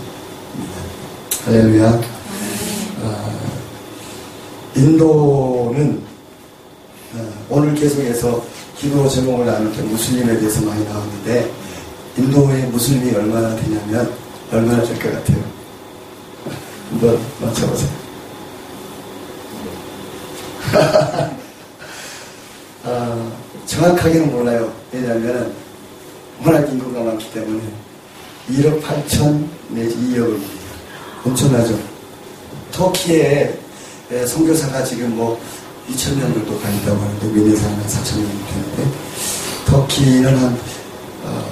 할렐루야. 1.46 2.02
어, 3.02 3.40
인도는 4.76 6.02
어, 7.16 7.34
오늘 7.50 7.76
계속해서 7.76 8.42
기도 8.78 9.08
제목을 9.10 9.46
나눌 9.46 9.74
때 9.76 9.82
무슬림에 9.82 10.40
대해서 10.40 10.62
많이 10.62 10.86
나오는데 10.86 11.52
인도의 12.18 12.64
무슬림이 12.68 13.14
얼마나 13.16 13.54
되냐면 13.58 14.14
얼마나 14.52 14.82
될 14.84 14.98
것 15.00 15.12
같아요. 15.14 15.44
한번 16.90 17.20
맞춰보세요. 17.42 17.90
아, 22.86 23.32
정확하게는 23.70 24.32
몰라요. 24.32 24.74
왜냐하면 24.92 25.54
워낙 26.44 26.68
인구가 26.70 27.02
많기 27.02 27.32
때문에 27.32 27.62
1억 28.50 28.82
8천 28.82 29.46
내지 29.70 29.96
2억을 29.96 30.40
엄청나죠. 31.24 31.80
터키에 32.72 33.60
선교사가 34.28 34.84
지금 34.84 35.16
뭐 35.16 35.40
2천 35.88 36.18
명 36.18 36.34
정도 36.34 36.60
다닌다고 36.60 37.00
하는데 37.00 37.28
미네사는 37.28 37.86
4천 37.86 38.18
명 38.18 38.30
되는데 38.48 38.98
터키는 39.68 40.36
한 40.36 40.60
어, 41.26 41.50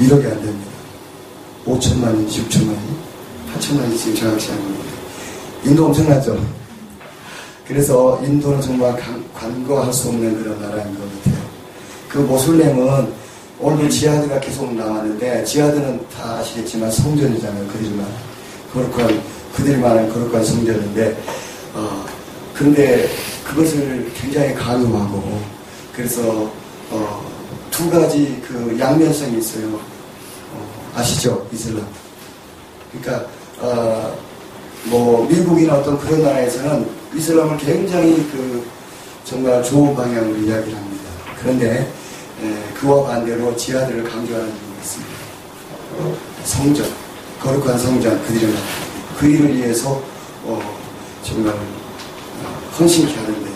1억이 0.00 0.24
안 0.24 0.42
됩니다. 0.42 0.70
5천만인지 1.64 2.48
6천만이 2.48 2.76
8천만이 3.54 3.96
지금 3.96 4.14
정확히 4.16 4.50
안 4.50 4.56
됩니다. 4.56 4.84
인도 5.64 5.86
엄청나죠. 5.86 6.59
그래서 7.70 8.20
인도는 8.24 8.60
정말 8.60 9.00
관거할 9.32 9.92
수 9.92 10.08
없는 10.08 10.42
그런 10.42 10.60
나라인 10.60 10.92
것 10.92 11.02
같아요. 11.02 11.40
그 12.08 12.18
모슬렘은 12.18 13.12
오늘도 13.60 13.88
지하드가 13.88 14.40
계속 14.40 14.74
나왔는데 14.74 15.44
지하드는 15.44 16.04
다 16.08 16.38
아시겠지만 16.38 16.90
성전이잖아요. 16.90 17.68
그들만 17.68 18.06
거룩한 18.72 19.22
그들만은 19.54 20.12
거룩한 20.12 20.44
성전인데 20.44 21.16
어, 21.74 22.04
그런데 22.54 23.08
그것을 23.44 24.10
굉장히 24.20 24.52
강요하고 24.52 25.40
그래서 25.94 26.50
어, 26.90 27.24
두 27.70 27.88
가지 27.88 28.42
그 28.48 28.76
양면성이 28.80 29.38
있어요. 29.38 29.76
어, 29.76 30.92
아시죠? 30.96 31.46
이슬람. 31.52 31.86
그러니까 32.90 33.28
어, 33.60 34.12
뭐 34.86 35.24
미국이나 35.28 35.74
어떤 35.74 35.96
그런 36.00 36.24
나라에서는 36.24 36.99
이슬람을 37.14 37.56
굉장히 37.58 38.14
그 38.30 38.66
정말 39.24 39.62
좋은 39.62 39.94
방향으로 39.94 40.36
이야기를 40.36 40.76
합니다. 40.76 41.04
그런데 41.40 41.92
에, 42.42 42.74
그와 42.74 43.06
반대로 43.06 43.54
지하들을 43.56 44.04
강조하는 44.04 44.48
이유가 44.48 44.80
있습니다. 44.80 45.12
어, 45.98 46.16
성전, 46.44 46.86
거룩한 47.40 47.78
성전 47.78 48.22
그들은 48.24 48.54
그 49.18 49.26
일을 49.26 49.56
위해서 49.56 50.02
어, 50.44 50.78
정말 51.22 51.52
어, 51.54 52.70
헌신케 52.78 53.14
하는데 53.14 53.50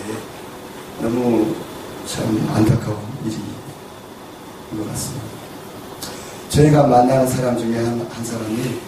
너무 1.01 1.55
참 2.05 2.51
안타까운 2.53 2.97
일인 3.25 3.39
것 4.77 4.87
같습니다. 4.91 5.25
저희가 6.49 6.87
만나는 6.87 7.27
사람 7.27 7.57
중에 7.57 7.77
한, 7.77 8.07
한 8.11 8.25
사람이 8.25 8.79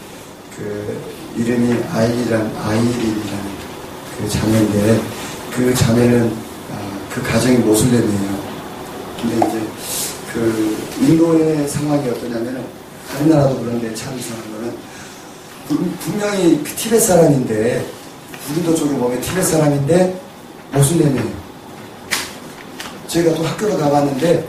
그 0.56 1.02
이름이 1.36 1.84
아이란 1.92 2.56
아이린이라는 2.64 3.44
그 3.44 3.47
자매인데 4.26 5.02
그 5.54 5.74
자매는 5.76 6.34
아, 6.72 7.00
그 7.14 7.22
가정이 7.22 7.58
모슬렘이에요. 7.58 8.38
근데 9.22 9.36
이제 9.48 9.68
그 10.34 10.78
인도의 11.02 11.68
상황이 11.68 12.10
어떠냐면은 12.10 12.66
다른 13.10 13.30
나라도 13.30 13.60
그런데 13.60 13.94
참 13.94 14.18
이상한 14.18 14.44
거는 14.52 14.74
분명히 16.00 16.64
그 16.64 16.76
티벳 16.76 17.02
사람인데 17.02 17.86
북인도 18.48 18.76
쪽에 18.76 18.96
보면 18.98 19.22
티벳 19.22 19.44
사람인데 19.44 20.20
모슬렘이에요. 20.74 21.48
저희가 23.08 23.34
또 23.36 23.44
학교로 23.44 23.78
가봤는데 23.78 24.48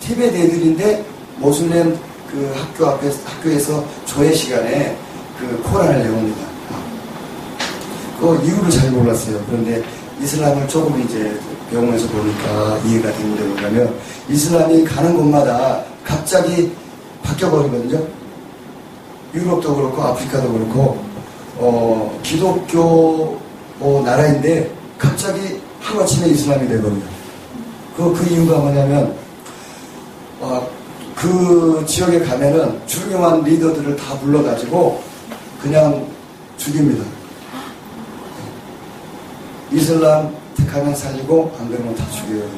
티벳 0.00 0.34
애들인데 0.34 1.04
모슬렘 1.36 1.98
그 2.30 2.52
학교 2.54 2.86
앞에 2.86 3.10
학교에서 3.24 3.84
조회 4.04 4.32
시간에 4.34 4.96
그 5.38 5.62
코란을 5.62 6.02
내옵니다. 6.02 6.47
그 8.18 8.40
이유를 8.44 8.70
잘 8.70 8.90
몰랐어요. 8.90 9.40
그런데 9.46 9.82
이슬람을 10.20 10.66
조금 10.66 11.00
이제 11.02 11.38
병원에서 11.70 12.08
보니까 12.08 12.78
이해가 12.84 13.12
되는데 13.12 13.44
뭐냐면 13.44 13.94
이슬람이 14.28 14.84
가는 14.84 15.14
곳마다 15.14 15.84
갑자기 16.04 16.72
바뀌어버리거든요. 17.22 18.02
유럽도 19.34 19.76
그렇고 19.76 20.02
아프리카도 20.02 20.52
그렇고 20.52 21.04
어, 21.58 22.18
기독교 22.22 23.38
어, 23.80 24.02
나라인데 24.04 24.72
갑자기 24.96 25.60
하루아침에 25.80 26.28
이슬람이 26.30 26.66
되거든요. 26.68 27.04
그, 27.96 28.12
그 28.14 28.32
이유가 28.32 28.58
뭐냐면 28.58 29.14
어, 30.40 30.66
그 31.14 31.84
지역에 31.86 32.20
가면은 32.20 32.80
중요한 32.86 33.42
리더들을 33.42 33.96
다 33.96 34.18
불러가지고 34.18 35.02
그냥 35.60 36.06
죽입니다. 36.56 37.17
이슬람 39.72 40.34
택하면 40.56 40.94
살리고 40.94 41.54
안 41.58 41.68
그러면 41.68 41.94
다 41.94 42.04
죽여요. 42.10 42.48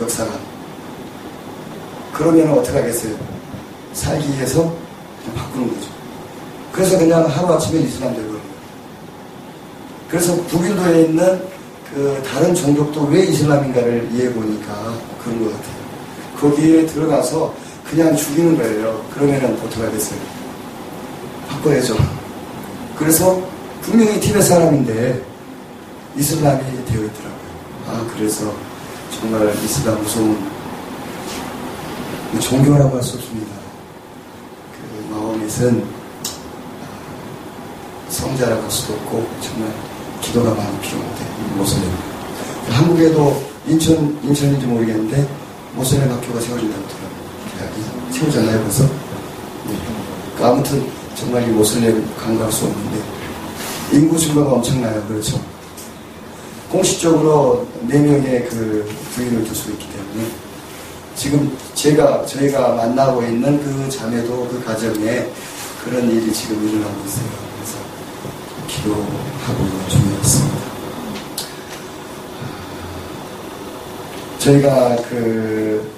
역사가. 0.00 0.30
그러면 2.12 2.50
어떻게 2.58 2.78
하겠어요? 2.78 3.14
살기 3.92 4.28
위해서 4.34 4.60
그냥 5.20 5.36
바꾸는 5.36 5.68
거죠. 5.68 5.90
그래서 6.72 6.98
그냥 6.98 7.26
하루아침에 7.26 7.80
이슬람 7.80 8.14
되거든요. 8.14 8.40
그래서 10.08 10.34
북인도에 10.44 11.02
있는 11.02 11.42
그 11.92 12.22
다른 12.26 12.54
종족도 12.54 13.04
왜 13.04 13.24
이슬람인가를 13.24 14.10
이해해 14.12 14.32
보니까 14.32 14.94
그런 15.22 15.44
것 15.44 15.52
같아요. 15.52 15.76
거기에 16.40 16.86
들어가서 16.86 17.54
그냥 17.88 18.14
죽이는 18.14 18.56
거예요. 18.56 19.02
그러면은 19.14 19.54
어떻게 19.64 19.82
하겠어요? 19.82 20.18
바꿔야죠. 21.48 21.96
그래서 22.98 23.42
분명히 23.82 24.18
티벳 24.20 24.42
사람인데 24.42 25.22
이슬람이 26.16 26.62
되어 26.86 27.04
있더라고요. 27.04 27.46
아, 27.88 28.06
그래서 28.14 28.52
정말 29.20 29.54
이슬람 29.64 30.02
무서운 30.02 30.38
종교라고 32.40 32.96
할 32.96 33.02
수 33.02 33.16
없습니다. 33.16 33.52
그 34.72 35.12
마호멧은 35.14 35.84
아, 36.82 38.10
성자라고 38.10 38.62
할 38.62 38.70
수도 38.70 38.94
없고 38.94 39.26
정말 39.40 39.70
기도가 40.20 40.54
많이 40.54 40.78
필요한데 40.80 41.24
모슬렘. 41.56 41.90
한국에도 42.70 43.42
인천 43.66 44.18
인천인지 44.22 44.66
모르겠는데 44.66 45.28
모슬렘 45.74 46.10
학교가 46.10 46.40
세워진다고 46.40 46.82
들어요. 46.88 47.06
세우잖아요, 48.10 48.62
벌써. 48.62 48.84
네. 48.84 48.90
그 50.36 50.44
아무튼 50.44 50.86
정말 51.14 51.42
이 51.48 51.52
모슬렘 51.52 52.06
간과할 52.16 52.50
수 52.52 52.64
없는데 52.64 53.02
인구 53.92 54.18
증가가 54.18 54.52
엄청나요. 54.52 55.02
그렇죠. 55.06 55.40
공식적으로 56.70 57.66
4명의 57.88 58.48
그 58.48 58.88
부인을 59.14 59.44
둘 59.44 59.54
수 59.54 59.70
있기 59.70 59.86
때문에 59.90 60.30
지금 61.14 61.56
제가, 61.74 62.26
저희가 62.26 62.74
만나고 62.74 63.22
있는 63.22 63.58
그 63.62 63.88
자매도 63.88 64.48
그 64.48 64.62
가정에 64.64 65.26
그런 65.84 66.10
일이 66.10 66.32
지금 66.32 66.56
일어나고 66.68 66.94
있어요. 67.06 67.26
그래서 67.56 67.78
기도하고 68.68 69.88
중요했습니다. 69.88 70.56
저희가 74.38 74.96
그 75.08 75.90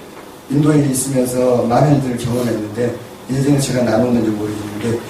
인도에 0.51 0.87
있으면서 0.89 1.63
많은 1.65 1.97
일들을 1.97 2.17
경험했는데 2.19 2.97
예전에 3.31 3.59
제가 3.59 3.83
나눴는지 3.83 4.31
모르겠는데 4.31 5.01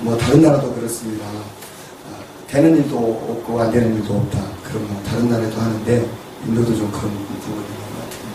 뭐 0.00 0.16
다른 0.16 0.42
나라도 0.42 0.72
그렇습니다. 0.74 1.26
아, 1.26 2.50
되는 2.50 2.76
일도 2.76 2.96
없고 2.96 3.60
안 3.60 3.70
되는 3.72 3.96
일도 3.96 4.14
없다. 4.14 4.55
그러면 4.68 5.02
다른 5.04 5.28
나라도 5.30 5.60
하는데 5.60 6.06
인도도 6.46 6.76
좀 6.76 6.90
그런 6.90 7.10
부분인 7.12 7.40
것 7.40 8.00
같아요. 8.00 8.26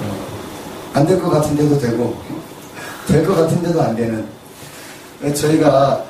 어, 0.00 0.26
안될 0.94 1.20
것 1.20 1.30
같은데도 1.30 1.78
되고 1.78 2.16
될 3.06 3.24
것 3.26 3.34
같은데도 3.36 3.82
안 3.82 3.94
되는 3.96 4.26
저희가 5.34 6.04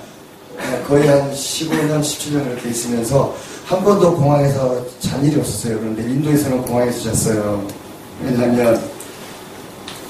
거의 0.88 1.06
한 1.08 1.30
15년, 1.32 2.00
17년 2.00 2.46
이렇게 2.46 2.70
있으면서 2.70 3.34
한 3.66 3.82
번도 3.84 4.16
공항에서 4.16 4.84
잔 5.00 5.24
일이 5.24 5.38
없었어요. 5.38 5.78
그런데 5.78 6.02
인도에서는 6.02 6.62
공항에서 6.62 7.12
잤어요. 7.12 7.66
왜냐하면 8.22 8.80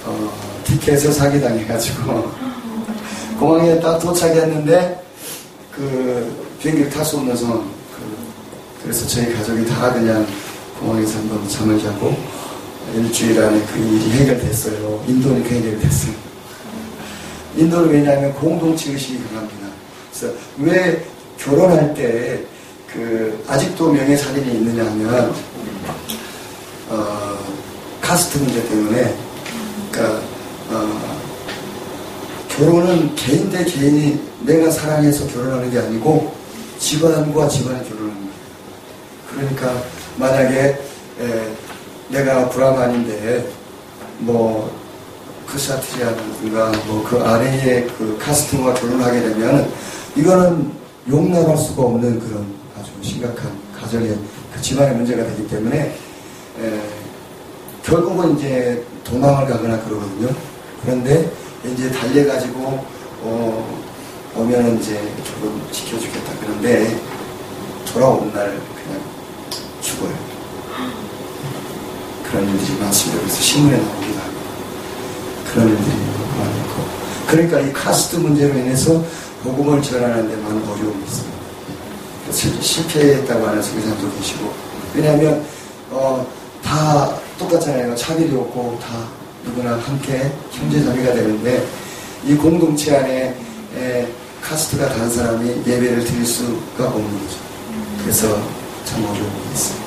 어, 0.04 0.32
티켓을 0.64 1.12
사기당해가지고 1.12 2.30
공항에 3.40 3.80
딱 3.80 3.98
도착했는데 3.98 5.02
그 5.74 6.46
비행기를 6.60 6.90
탈 6.90 7.04
수 7.04 7.16
없는 7.16 7.36
상황. 7.36 7.75
그, 8.86 8.90
래서 8.90 9.06
저희 9.06 9.34
가족이 9.34 9.66
다 9.66 9.92
그냥 9.92 10.26
공항에서 10.78 11.18
한번 11.18 11.48
잠을 11.48 11.78
자고 11.82 12.16
일주일 12.94 13.42
안에 13.42 13.60
그 13.72 13.78
일이 13.80 14.10
해결됐어요. 14.12 15.04
인도는 15.08 15.42
그 15.42 15.54
해결됐어요. 15.54 16.14
인도는 17.56 17.90
왜냐하면 17.90 18.32
공동체 18.34 18.92
의식이 18.92 19.24
강합니다. 19.24 19.66
그래서 20.12 20.34
왜 20.58 21.04
결혼할 21.36 21.94
때 21.94 22.56
그 22.96 23.44
아직도 23.46 23.92
명예 23.92 24.16
살인이 24.16 24.54
있느냐 24.54 24.86
하면 24.86 25.34
어, 26.88 27.38
카스트 28.00 28.38
문제 28.38 28.66
때문에 28.68 29.14
그러니까 29.90 30.22
어, 30.70 31.18
결혼은 32.48 33.14
개인 33.14 33.50
대 33.50 33.64
개인이 33.64 34.18
내가 34.40 34.70
사랑해서 34.70 35.26
결혼하는 35.26 35.70
게 35.70 35.78
아니고 35.78 36.34
집안과 36.78 37.48
집안이 37.48 37.86
거예요. 37.90 38.05
그러니까 39.36 39.82
만약에 40.16 40.78
에, 41.20 41.52
내가 42.08 42.48
브라만인데 42.48 43.46
뭐 44.20 44.74
크샤트리아든가 45.46 46.72
뭐 46.86 47.04
그 47.04 47.22
아래의 47.22 47.86
그 47.98 48.18
카스트와 48.20 48.74
결혼하게 48.74 49.20
되면 49.20 49.70
이거는 50.16 50.72
용납할 51.08 51.56
수가 51.56 51.82
없는 51.82 52.18
그런 52.18 52.46
아주 52.78 52.90
심각한 53.00 53.52
가정의 53.78 54.16
그 54.54 54.60
집안의 54.60 54.96
문제가 54.96 55.24
되기 55.24 55.46
때문에 55.46 55.94
에, 56.60 56.80
결국은 57.84 58.36
이제 58.36 58.84
도망을 59.04 59.46
가거나 59.46 59.78
그러거든요. 59.84 60.28
그런데 60.82 61.30
이제 61.64 61.90
달래가지고 61.90 62.84
어, 63.22 63.78
오면은 64.36 64.80
이제 64.80 65.00
조금 65.24 65.62
지켜주겠다 65.70 66.32
그런데 66.40 66.98
돌아오는 67.92 68.32
날 68.32 68.46
그냥 68.74 69.00
죽어요. 69.86 70.12
그런 72.28 72.48
일들이 72.48 72.78
많습니다. 72.78 73.22
그래서 73.22 73.40
신문에 73.40 73.76
하고 73.76 74.06
그런 75.52 75.68
일들이 75.68 75.96
많고 76.38 76.84
그러니까 77.28 77.60
이 77.60 77.72
카스트 77.72 78.16
문제로 78.16 78.52
인해서 78.58 79.02
복음을 79.42 79.80
전하는 79.80 80.28
데 80.28 80.36
많은 80.36 80.62
어려움이 80.68 81.04
있습니다. 81.04 81.36
실패했다고 82.60 83.46
하는 83.46 83.62
성사도 83.62 84.10
계시고 84.18 84.52
왜냐하면 84.94 85.44
어, 85.90 86.26
다 86.62 87.16
똑같잖아요. 87.38 87.94
차별이 87.94 88.34
없고 88.34 88.78
다 88.82 89.06
누구나 89.44 89.78
함께 89.78 90.32
형제 90.50 90.82
자매가 90.82 91.12
되는데 91.14 91.64
이 92.24 92.34
공동체 92.34 92.96
안에 92.96 93.34
에, 93.76 94.08
카스트가 94.42 94.88
다른 94.88 95.08
사람이 95.10 95.62
예배를 95.66 96.04
드릴 96.04 96.26
수가 96.26 96.86
없는 96.88 97.20
거죠. 97.20 97.36
그래서 98.02 98.40
참 98.86 99.04
어려움이 99.04 99.52
있습니다. 99.52 99.86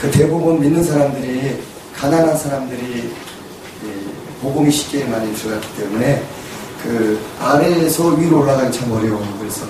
그 0.00 0.10
대부분 0.12 0.60
믿는 0.60 0.84
사람들이 0.84 1.60
가난한 1.96 2.36
사람들이 2.36 3.12
복음이 4.40 4.70
쉽게 4.70 5.04
많이 5.06 5.34
들어갔기 5.34 5.76
때문에 5.76 6.22
그 6.82 7.18
아래에서 7.40 8.08
위로 8.10 8.40
올라가기 8.40 8.78
참 8.78 8.92
어려워요. 8.92 9.36
그래서 9.40 9.66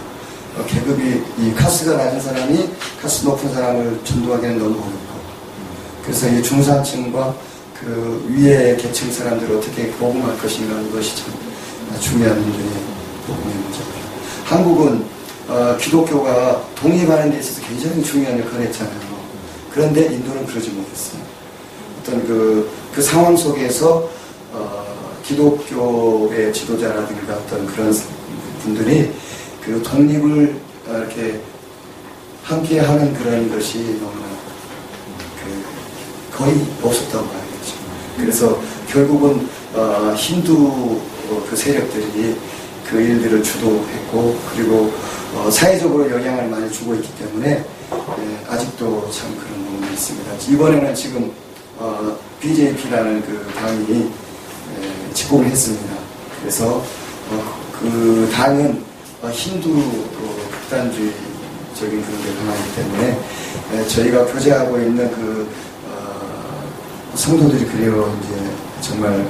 어, 0.57 0.65
계급이 0.67 1.23
이 1.39 1.55
카스가 1.55 1.97
낮은 1.97 2.21
사람이 2.21 2.69
카스 3.01 3.25
높은 3.25 3.53
사람을 3.55 4.01
전도하기는 4.05 4.59
너무 4.59 4.75
어렵고 4.75 5.19
그래서 6.03 6.29
이 6.29 6.43
중산층과 6.43 7.35
그 7.81 8.27
위에 8.29 8.77
계층 8.77 9.11
사람들을 9.11 9.57
어떻게 9.57 9.91
복음할 9.93 10.37
것인가 10.39 10.75
하는 10.75 10.93
것이 10.93 11.17
참 11.17 11.33
중요한 12.01 12.41
문제의 12.41 12.71
복음의 13.27 13.55
문제입니다. 13.55 13.99
한국은 14.45 15.05
어, 15.49 15.77
기독교가 15.81 16.63
독립하는 16.75 17.31
데 17.31 17.39
있어서 17.39 17.67
굉장히 17.67 18.03
중요한 18.03 18.39
역할을 18.39 18.67
했잖아요. 18.67 19.19
그런데 19.73 20.07
인도는 20.13 20.45
그러지 20.45 20.71
못했어요. 20.71 21.23
어떤 22.01 22.27
그, 22.27 22.71
그 22.95 23.01
상황 23.01 23.35
속에서 23.35 24.11
어, 24.53 24.87
기독교의 25.25 26.53
지도자라든가 26.53 27.35
어떤 27.35 27.67
그런 27.67 27.95
분들이 28.63 29.11
그 29.65 29.83
독립을 29.83 30.55
이렇게 30.87 31.41
함께 32.43 32.81
하는 32.81 33.15
그런 33.15 33.51
것이 33.51 33.79
너무나 34.01 34.27
그 35.43 36.37
거의 36.37 36.57
없었다고 36.83 37.27
봐야겠죠. 37.27 37.75
그래서 38.19 38.61
결국은 38.89 39.49
어, 39.75 40.15
힌두 40.15 41.01
그 41.49 41.57
세력들이 41.57 42.37
그 42.91 43.01
일들을 43.01 43.43
주도했고 43.43 44.39
그리고 44.55 44.93
어, 45.35 45.51
사회적으로 45.51 46.11
영향을 46.11 46.49
많이 46.49 46.71
주고 46.73 46.95
있기 46.95 47.09
때문에 47.19 47.51
예, 47.51 48.47
아직도 48.49 49.11
참 49.11 49.37
그런 49.39 49.65
부분이 49.67 49.93
있습니다. 49.93 50.33
이번에는 50.49 50.95
지금 50.95 51.31
어, 51.79 52.17
BJP라는 52.41 53.23
그 53.23 53.47
당이 53.55 54.11
예, 54.81 55.15
집권을 55.15 55.47
했습니다. 55.47 55.97
그래서 56.41 56.83
어, 57.31 57.59
그 57.79 58.31
당은 58.33 58.83
어, 59.23 59.29
힌두 59.29 59.71
어, 59.71 60.49
극단주의적인 60.51 61.13
그런 61.77 62.23
게 62.23 62.35
강하기 62.39 62.75
때문에 62.77 63.19
예, 63.75 63.87
저희가 63.87 64.25
교제하고 64.27 64.79
있는 64.79 65.11
그 65.11 65.49
어, 65.91 67.15
성도들이 67.15 67.67
그래요 67.67 68.19
이제 68.23 68.89
정말 68.89 69.27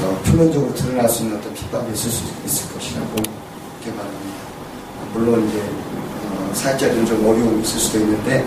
어, 0.00 0.22
표면적으로 0.24 0.74
드러날 0.74 1.08
수 1.08 1.22
있는 1.22 1.38
어떤 1.38 1.52
핍박이 1.54 1.92
있을 1.92 2.10
수 2.10 2.24
있을 2.44 2.72
것이라고 2.72 3.08
이렇게 3.16 3.96
말합니다. 3.96 4.32
물론 5.12 5.48
이제 5.48 5.60
어, 5.60 6.50
사회적인 6.54 7.06
좀 7.06 7.26
어려움이 7.26 7.62
있을 7.62 7.78
수도 7.78 7.98
있는데 7.98 8.46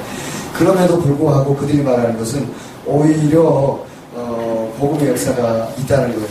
그럼에도 0.57 0.99
불구하고 0.99 1.55
그들이 1.55 1.81
말하는 1.83 2.17
것은 2.17 2.49
오히려 2.85 3.85
어, 4.13 4.75
복음의 4.79 5.09
역사가 5.11 5.69
있다는 5.77 6.15
거예요. 6.15 6.27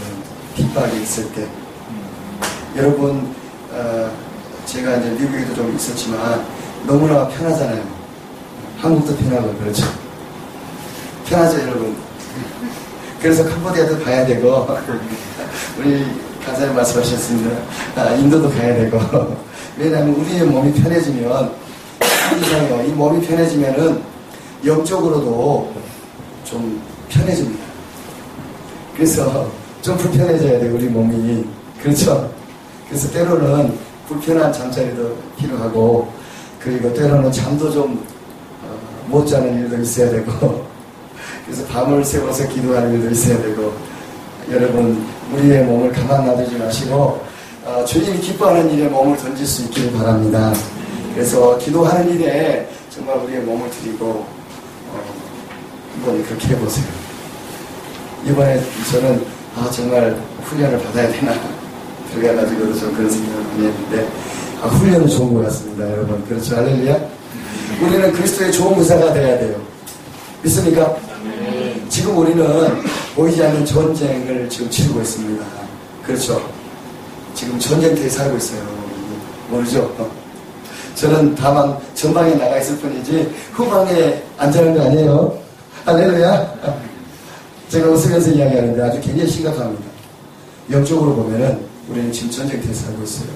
핍박이 0.54 1.02
있을 1.02 1.30
때. 1.32 1.46
여러분 2.76 3.34
어, 3.72 4.10
제가 4.66 4.96
이제 4.96 5.10
미국에도 5.10 5.54
좀 5.54 5.76
있었지만 5.76 6.44
너무나 6.86 7.28
편하잖아요. 7.28 7.82
한국도 8.80 9.16
편하고 9.16 9.54
그렇죠. 9.58 9.86
편하죠 11.26 11.60
여러분. 11.62 11.96
그래서 13.24 13.42
캄보디아도 13.42 14.04
가야 14.04 14.26
되고 14.26 14.68
우리 15.80 16.04
간사님 16.44 16.76
말씀하셨습니다. 16.76 17.56
아, 17.96 18.10
인도도 18.16 18.50
가야 18.50 18.74
되고 18.76 18.98
왜냐하면 19.78 20.14
우리의 20.16 20.44
몸이 20.44 20.74
편해지면 20.74 21.54
이 22.86 22.90
몸이 22.90 23.26
편해지면은 23.26 24.02
영적으로도 24.62 25.72
좀 26.44 26.82
편해집니다. 27.08 27.64
그래서 28.94 29.50
좀 29.80 29.96
불편해져야 29.96 30.60
돼요, 30.60 30.74
우리 30.74 30.84
몸이. 30.84 31.46
그렇죠? 31.82 32.30
그래서 32.88 33.10
때로는 33.10 33.78
불편한 34.06 34.52
잠자리도 34.52 35.16
필요하고, 35.38 36.12
그리고 36.60 36.92
때로는 36.92 37.32
잠도 37.32 37.70
좀 37.70 38.04
못 39.06 39.26
자는 39.26 39.58
일도 39.58 39.80
있어야 39.82 40.10
되고, 40.10 40.66
그래서 41.44 41.64
밤을 41.66 42.04
새워서 42.04 42.48
기도하는 42.48 42.94
일도 42.94 43.10
있어야 43.10 43.40
되고, 43.42 43.74
여러분, 44.50 45.06
우리의 45.32 45.64
몸을 45.64 45.92
가만 45.92 46.26
놔두지 46.26 46.56
마시고, 46.56 47.22
어, 47.64 47.84
주님이 47.86 48.18
기뻐하는 48.18 48.70
일에 48.72 48.88
몸을 48.88 49.16
던질 49.16 49.46
수 49.46 49.62
있기를 49.64 49.92
바랍니다. 49.92 50.52
그래서 51.14 51.56
기도하는 51.58 52.14
일에 52.14 52.68
정말 52.90 53.16
우리의 53.18 53.40
몸을 53.42 53.70
드리고, 53.70 54.06
어, 54.06 55.04
한번 55.94 56.24
그렇게 56.24 56.48
해보세요. 56.48 56.86
이번에 58.26 58.60
저는, 58.90 59.24
아, 59.56 59.70
정말 59.70 60.16
훈련을 60.44 60.78
받아야 60.82 61.10
되나. 61.10 61.32
들어가가지고도 62.14 62.78
좀 62.78 62.94
그런 62.94 63.10
생각을 63.10 63.42
많이 63.42 63.66
했는데, 63.66 64.08
아, 64.62 64.68
훈련은 64.68 65.08
좋은 65.08 65.34
것 65.34 65.44
같습니다, 65.44 65.90
여러분. 65.90 66.24
그렇죠. 66.26 66.56
할렐루야? 66.56 66.98
우리는 67.82 68.12
그리스도의 68.12 68.52
좋은 68.52 68.78
의사가 68.78 69.12
돼야 69.12 69.38
돼요. 69.38 69.60
믿습니까? 70.42 70.96
지금 71.88 72.18
우리는 72.18 72.82
보이지 73.14 73.42
않는 73.44 73.64
전쟁을 73.64 74.48
지금 74.48 74.70
치르고 74.70 75.00
있습니다. 75.00 75.44
그렇죠. 76.04 76.40
지금 77.34 77.58
전쟁터에 77.58 78.08
살고 78.08 78.36
있어요. 78.36 78.62
모르죠? 79.50 79.94
저는 80.94 81.34
다만 81.34 81.76
전방에 81.94 82.34
나가 82.34 82.58
있을 82.58 82.76
뿐이지 82.78 83.32
후방에 83.52 84.22
앉아있는 84.38 84.74
거 84.76 84.84
아니에요. 84.84 85.38
할렐루야. 85.84 86.54
제가 87.68 87.88
웃으면서 87.88 88.30
이야기하는데 88.30 88.82
아주 88.82 89.00
굉장히 89.00 89.30
심각합니다. 89.30 89.84
영적으로 90.70 91.14
보면은 91.14 91.60
우리는 91.88 92.12
지금 92.12 92.30
전쟁터에 92.30 92.72
살고 92.72 93.02
있어요. 93.02 93.28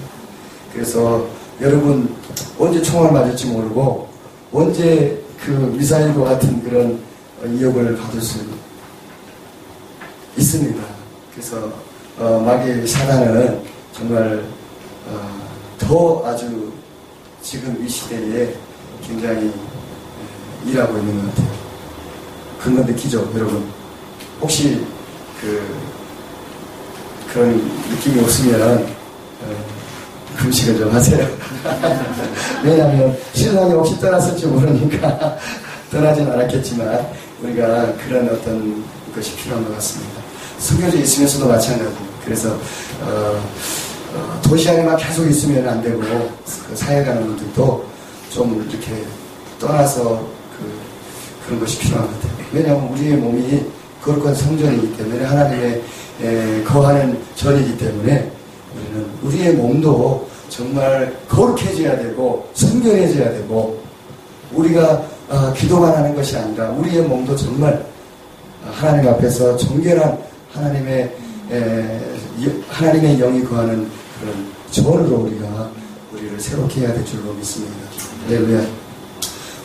그래서 0.73 1.25
여러분 1.61 2.15
언제 2.57 2.81
총알 2.81 3.11
맞을지 3.11 3.47
모르고 3.47 4.07
언제 4.51 5.21
그 5.43 5.51
미사일과 5.77 6.23
같은 6.23 6.63
그런 6.63 6.99
위협을 7.43 7.95
받을 7.97 8.21
수 8.21 8.39
있습니다. 10.37 10.81
그래서 11.33 11.71
어, 12.17 12.39
마귀 12.39 12.85
사단은 12.85 13.61
정말 13.93 14.43
어, 15.07 15.39
더 15.77 16.23
아주 16.25 16.71
지금 17.41 17.83
이 17.85 17.89
시대에 17.89 18.53
굉장히 19.05 19.53
일하고 20.65 20.97
있는 20.97 21.21
것 21.21 21.35
같아요. 21.35 21.59
근건 22.61 22.85
느끼죠, 22.85 23.31
여러분? 23.35 23.65
혹시 24.41 24.85
그 25.39 25.77
그런 27.31 27.55
느낌이 27.89 28.19
없으면 28.21 28.83
어, 29.43 29.65
금식을 30.37 30.77
좀 30.77 30.93
하세요. 30.93 31.25
왜냐하면 32.63 33.17
신랑이 33.33 33.71
혹시 33.73 33.99
떠났을지 33.99 34.45
모르니까 34.47 35.37
떠나진 35.91 36.29
않았겠지만 36.29 37.07
우리가 37.43 37.93
그런 37.95 38.29
어떤 38.29 38.83
것이 39.15 39.35
필요한 39.35 39.63
것 39.65 39.73
같습니다. 39.75 40.21
숨겨져 40.57 40.97
있으면서도 40.97 41.47
마찬가지고 41.47 41.95
그래서 42.23 42.51
어, 43.01 43.41
어, 44.13 44.41
도시 44.43 44.69
안에만 44.69 44.97
계속 44.97 45.25
있으면 45.27 45.67
안 45.67 45.81
되고 45.81 45.99
그 45.99 46.75
사회 46.75 47.03
가는 47.03 47.25
분들도 47.25 47.85
좀 48.29 48.67
이렇게 48.69 49.03
떠나서 49.59 50.27
그, 50.57 51.45
그런 51.45 51.59
것이 51.59 51.79
필요한 51.79 52.07
것 52.07 52.13
같아요. 52.15 52.31
왜냐하면 52.51 52.89
우리의 52.89 53.15
몸이 53.17 53.65
거룩한 54.01 54.35
성전이기 54.35 54.97
때문에 54.97 55.23
하나님의 55.23 55.83
에, 56.21 56.63
거하는 56.63 57.19
전이기 57.35 57.77
때문에 57.77 58.31
우리는 58.75 59.09
우리의 59.23 59.53
몸도 59.53 60.27
정말 60.49 61.15
거룩해져야 61.27 61.97
되고 61.97 62.49
순결해져야 62.53 63.31
되고 63.31 63.81
우리가 64.51 65.03
어, 65.29 65.53
기도만 65.53 65.95
하는 65.95 66.15
것이 66.15 66.35
아니라 66.35 66.69
우리의 66.71 67.03
몸도 67.03 67.35
정말 67.35 67.85
하나님 68.71 69.07
앞에서 69.09 69.55
정결한 69.57 70.17
하나님의 70.51 71.15
에, 71.51 71.99
하나님의 72.67 73.17
영이 73.17 73.43
거하는 73.45 73.87
그런 74.19 74.51
전으로 74.71 75.17
우리가 75.17 75.69
우리를 76.13 76.39
새롭게 76.39 76.81
해야 76.81 76.93
될 76.93 77.05
줄로 77.05 77.33
믿습니다. 77.33 77.75
할렐루야. 78.27 78.65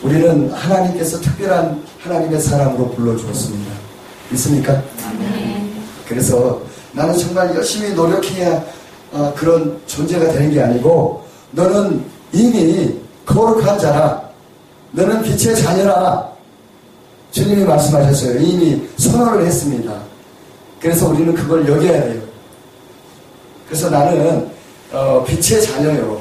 우리는 0.02 0.50
하나님께서 0.50 1.18
특별한 1.20 1.82
하나님의 2.00 2.40
사람으로 2.40 2.90
불러주었습니다. 2.90 3.72
믿습니까? 4.30 4.82
네. 5.18 5.72
그래서 6.06 6.60
나는 6.92 7.16
정말 7.16 7.54
열심히 7.54 7.94
노력해야 7.94 8.62
어, 9.12 9.32
그런 9.34 9.80
존재가 9.86 10.32
되는 10.32 10.50
게 10.50 10.60
아니고 10.60 11.24
너는 11.52 12.04
이미 12.32 12.98
거룩한 13.24 13.78
자라. 13.78 14.23
너는 14.94 15.22
빛의 15.22 15.56
자녀라. 15.56 16.32
주님이 17.32 17.64
말씀하셨어요. 17.64 18.38
이미 18.38 18.88
선언을 18.96 19.44
했습니다. 19.44 19.92
그래서 20.80 21.08
우리는 21.08 21.34
그걸 21.34 21.68
여겨야 21.68 22.04
돼요. 22.04 22.22
그래서 23.66 23.90
나는 23.90 24.48
어, 24.92 25.24
빛의 25.26 25.62
자녀요. 25.62 26.20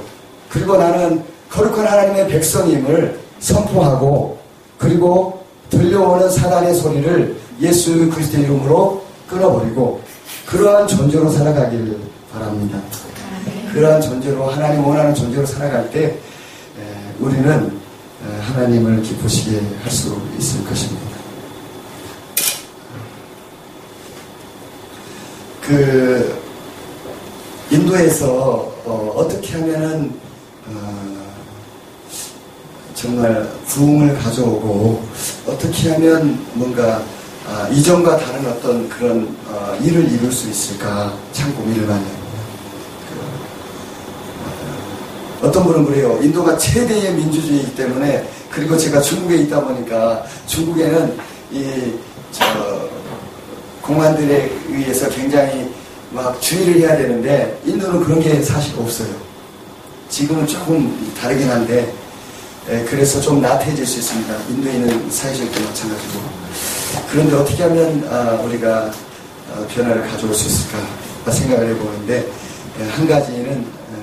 그리고 0.49 0.75
나는 0.75 1.23
거룩한 1.51 1.86
하나님의 1.86 2.27
백성임을 2.29 3.19
선포하고 3.39 4.39
그리고 4.79 5.43
들려오는 5.69 6.29
사단의 6.29 6.73
소리를 6.73 7.38
예수 7.62 8.09
그리스도의 8.09 8.45
이름으로 8.45 9.03
끊어버리고 9.29 10.01
그러한 10.47 10.88
존재로 10.88 11.29
살아가길 11.29 11.99
바랍니다. 12.31 12.79
그러한 13.71 14.01
존재로 14.01 14.47
하나님 14.47 14.83
원하는 14.83 15.13
존재로 15.13 15.45
살아갈 15.45 15.89
때 15.91 16.17
우리는 17.19 17.83
하나님을 18.41 19.01
기쁘시게 19.01 19.62
할 19.83 19.91
수 19.91 20.19
있을 20.38 20.63
것입니다. 20.65 21.13
그 25.62 26.41
인도에서 27.71 28.71
어, 28.86 29.27
떻게 29.29 29.53
하면은 29.53 30.19
어, 30.67 31.33
정말 32.93 33.49
부흥을 33.67 34.17
가져오고 34.17 35.03
어떻게 35.47 35.91
하면 35.91 36.45
뭔가 36.53 37.03
아, 37.45 37.67
이전과 37.69 38.17
다른 38.17 38.45
어떤 38.47 38.88
그런 38.88 39.36
어, 39.47 39.77
일을 39.81 40.09
이룰 40.12 40.31
수 40.31 40.49
있을까 40.49 41.13
참 41.33 41.53
고민을 41.55 41.86
많이 41.86 42.03
합니다. 42.03 42.23
그, 43.09 43.15
어, 45.43 45.47
어떤 45.47 45.63
분은 45.65 45.86
그래요. 45.86 46.17
인도가 46.21 46.58
최대의 46.58 47.13
민주주의이기 47.13 47.75
때문에 47.75 48.27
그리고 48.49 48.77
제가 48.77 49.01
중국에 49.01 49.38
있다 49.38 49.62
보니까 49.62 50.23
중국에는 50.47 51.17
이 51.51 51.93
공안들에 53.82 54.51
의해서 54.69 55.10
굉장히 55.10 55.69
막 56.12 56.39
주의를 56.41 56.82
해야 56.82 56.97
되는데 56.97 57.60
인도는 57.65 58.03
그런 58.03 58.19
게 58.21 58.41
사실 58.41 58.73
없어요. 58.79 59.10
지금은 60.10 60.47
조금 60.47 61.13
다르긴 61.19 61.49
한데 61.49 61.93
예, 62.69 62.86
그래서 62.86 63.19
좀 63.19 63.41
나태해질 63.41 63.86
수 63.86 63.99
있습니다. 63.99 64.34
인도에 64.49 64.73
있는 64.73 65.12
사회적도 65.12 65.60
마찬가지고 65.60 66.19
그런데 67.12 67.36
어떻게 67.36 67.63
하면 67.63 68.08
아, 68.10 68.39
우리가 68.43 68.91
어, 69.51 69.67
변화를 69.67 70.08
가져올 70.08 70.34
수 70.34 70.47
있을까 70.47 70.77
생각을 71.29 71.69
해보는데 71.69 72.25
예, 72.79 72.89
한 72.89 73.08
가지는 73.08 73.65
예, 73.65 74.03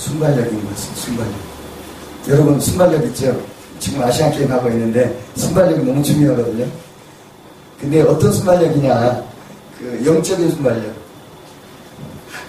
순발력인 0.00 0.64
것 0.64 0.70
같습니다. 0.70 1.00
순발력. 1.02 1.34
여러분 2.28 2.60
순발력 2.60 3.04
있죠? 3.06 3.40
지금 3.78 4.02
아시안 4.02 4.32
게임 4.32 4.50
하고 4.50 4.68
있는데 4.70 5.18
순발력이 5.36 5.84
너무 5.84 6.02
중요하거든요. 6.02 6.66
근데 7.78 8.02
어떤 8.02 8.32
순발력이냐? 8.32 9.22
그 9.78 10.02
영적인 10.04 10.50
순발력. 10.50 10.94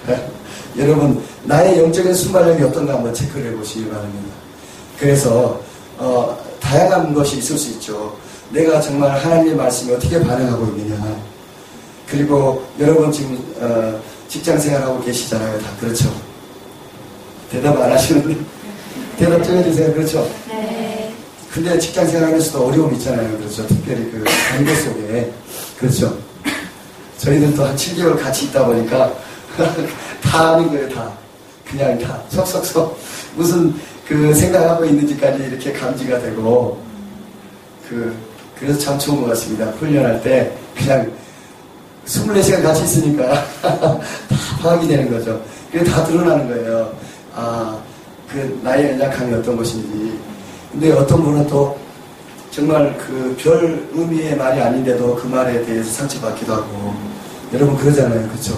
여러분 0.77 1.21
나의 1.43 1.79
영적인 1.79 2.13
순발력이 2.13 2.63
어떤가 2.63 2.95
한번 2.95 3.13
체크를 3.13 3.51
해보시기 3.51 3.89
바랍니다. 3.89 4.33
그래서 4.97 5.61
어, 5.97 6.37
다양한 6.59 7.13
것이 7.13 7.37
있을 7.37 7.57
수 7.57 7.71
있죠. 7.71 8.15
내가 8.51 8.79
정말 8.79 9.11
하나님의 9.11 9.55
말씀에 9.55 9.95
어떻게 9.95 10.21
반응하고 10.21 10.65
있느냐. 10.77 11.17
그리고 12.07 12.65
여러분 12.79 13.11
지금 13.11 13.37
어, 13.59 13.99
직장 14.27 14.57
생활하고 14.57 15.01
계시잖아요. 15.01 15.59
다 15.59 15.69
그렇죠. 15.79 16.30
대답 17.51 17.79
안 17.81 17.91
하시는데 17.91 18.35
대답 19.17 19.43
좀 19.43 19.57
해주세요. 19.57 19.93
그렇죠. 19.93 20.29
네. 20.47 21.13
근데 21.53 21.77
직장 21.77 22.07
생활하면서도 22.07 22.65
어려움이 22.67 22.97
있잖아요. 22.97 23.37
그렇죠. 23.37 23.67
특별히 23.67 24.09
그 24.11 24.23
관계 24.51 24.73
속에 24.75 25.31
그렇죠. 25.77 26.17
저희는 27.17 27.53
또 27.53 27.65
한 27.65 27.75
7개월 27.75 28.19
같이 28.19 28.45
있다 28.45 28.65
보니까 28.65 29.13
다 30.23 30.51
아는 30.53 30.69
거예요. 30.69 30.89
다 30.89 31.11
그냥 31.69 31.99
다 31.99 32.19
속속속 32.29 32.97
무슨 33.35 33.73
그 34.07 34.33
생각하고 34.33 34.85
있는지까지 34.85 35.43
이렇게 35.43 35.71
감지가 35.73 36.19
되고 36.19 36.81
그, 37.87 38.13
그래서 38.59 38.79
참 38.79 38.97
좋은 38.97 39.21
것 39.21 39.27
같습니다. 39.29 39.65
훈련할 39.79 40.21
때 40.23 40.51
그냥 40.75 41.11
24시간 42.05 42.63
같이 42.63 42.83
있으니까 42.83 43.45
다 43.61 43.99
파악이 44.61 44.87
되는 44.87 45.09
거죠. 45.11 45.41
그게 45.71 45.83
다 45.83 46.03
드러나는 46.05 46.47
거예요. 46.47 46.91
아, 47.35 47.77
그 48.31 48.59
나의 48.63 48.91
연약함이 48.91 49.33
어떤 49.35 49.57
것인지. 49.57 50.19
근데 50.71 50.91
어떤 50.91 51.21
분은 51.23 51.47
또 51.47 51.77
정말 52.51 52.95
그 52.97 53.35
별 53.41 53.87
의미의 53.93 54.35
말이 54.35 54.59
아닌데도 54.61 55.15
그 55.15 55.27
말에 55.27 55.63
대해서 55.65 55.89
상처받기도 55.91 56.53
하고 56.53 56.93
여러분 57.53 57.75
그러잖아요. 57.77 58.27
그쵸? 58.29 58.53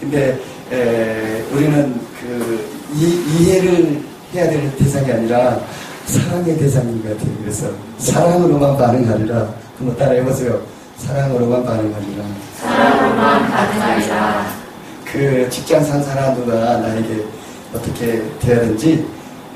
근데 0.00 0.38
에, 0.72 1.42
우리는 1.52 2.00
그 2.20 2.68
이, 2.94 3.22
이해를 3.38 4.02
해야 4.34 4.48
되는 4.48 4.74
대상이 4.76 5.12
아니라 5.12 5.58
사랑의 6.06 6.56
대상인 6.58 7.02
것 7.02 7.10
같아요. 7.16 7.34
그래서 7.42 7.66
사랑으로만 7.98 8.76
반응하리라. 8.76 9.48
한번 9.78 9.96
따라해보세요. 9.96 10.60
사랑으로만 10.98 11.64
반응하리라. 11.64 12.24
사랑으로만 12.58 13.50
반응하리라. 13.50 14.46
그 15.04 15.48
직장 15.50 15.84
상사나 15.84 16.34
누가 16.34 16.78
나에게 16.78 17.24
어떻게 17.74 18.22
대하든지 18.40 19.06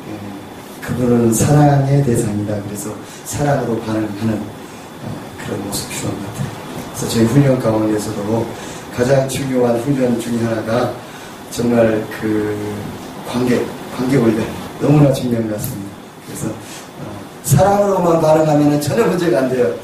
예, 0.09 0.87
그분은 0.87 1.33
사랑의 1.33 2.02
대상이다. 2.05 2.57
그래서 2.62 2.90
사랑으로 3.24 3.79
반응하는 3.81 4.35
어, 4.35 5.44
그런 5.44 5.64
모습 5.66 5.88
필요한 5.90 6.18
것 6.18 6.26
같아요. 6.26 6.48
그래서 6.94 7.09
저희 7.09 7.24
훈련 7.24 7.59
가운데서도 7.59 8.46
가장 8.96 9.29
중요한 9.29 9.79
훈련 9.81 10.18
중에 10.18 10.38
하나가 10.44 10.94
정말 11.50 12.02
그 12.20 12.74
관계 13.29 14.16
원래 14.16 14.42
너무나 14.81 15.12
중요한 15.12 15.48
것 15.48 15.57
같습니다. 15.57 15.90
그래서 16.26 16.46
어, 16.48 17.20
사랑으로만 17.44 18.20
반응하면 18.20 18.81
전혀 18.81 19.05
문제가 19.07 19.38
안 19.40 19.50
돼요. 19.50 19.74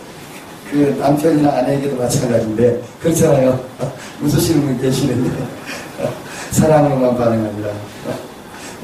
그 0.70 0.96
남편이나 0.98 1.50
아내에게도 1.58 1.96
마찬가지인데 1.96 2.82
그렇잖아요. 3.02 3.62
웃으시는 4.22 4.62
분 4.62 4.80
계시는데 4.80 5.30
사랑으로만 6.52 7.16
반응합니다. 7.16 7.70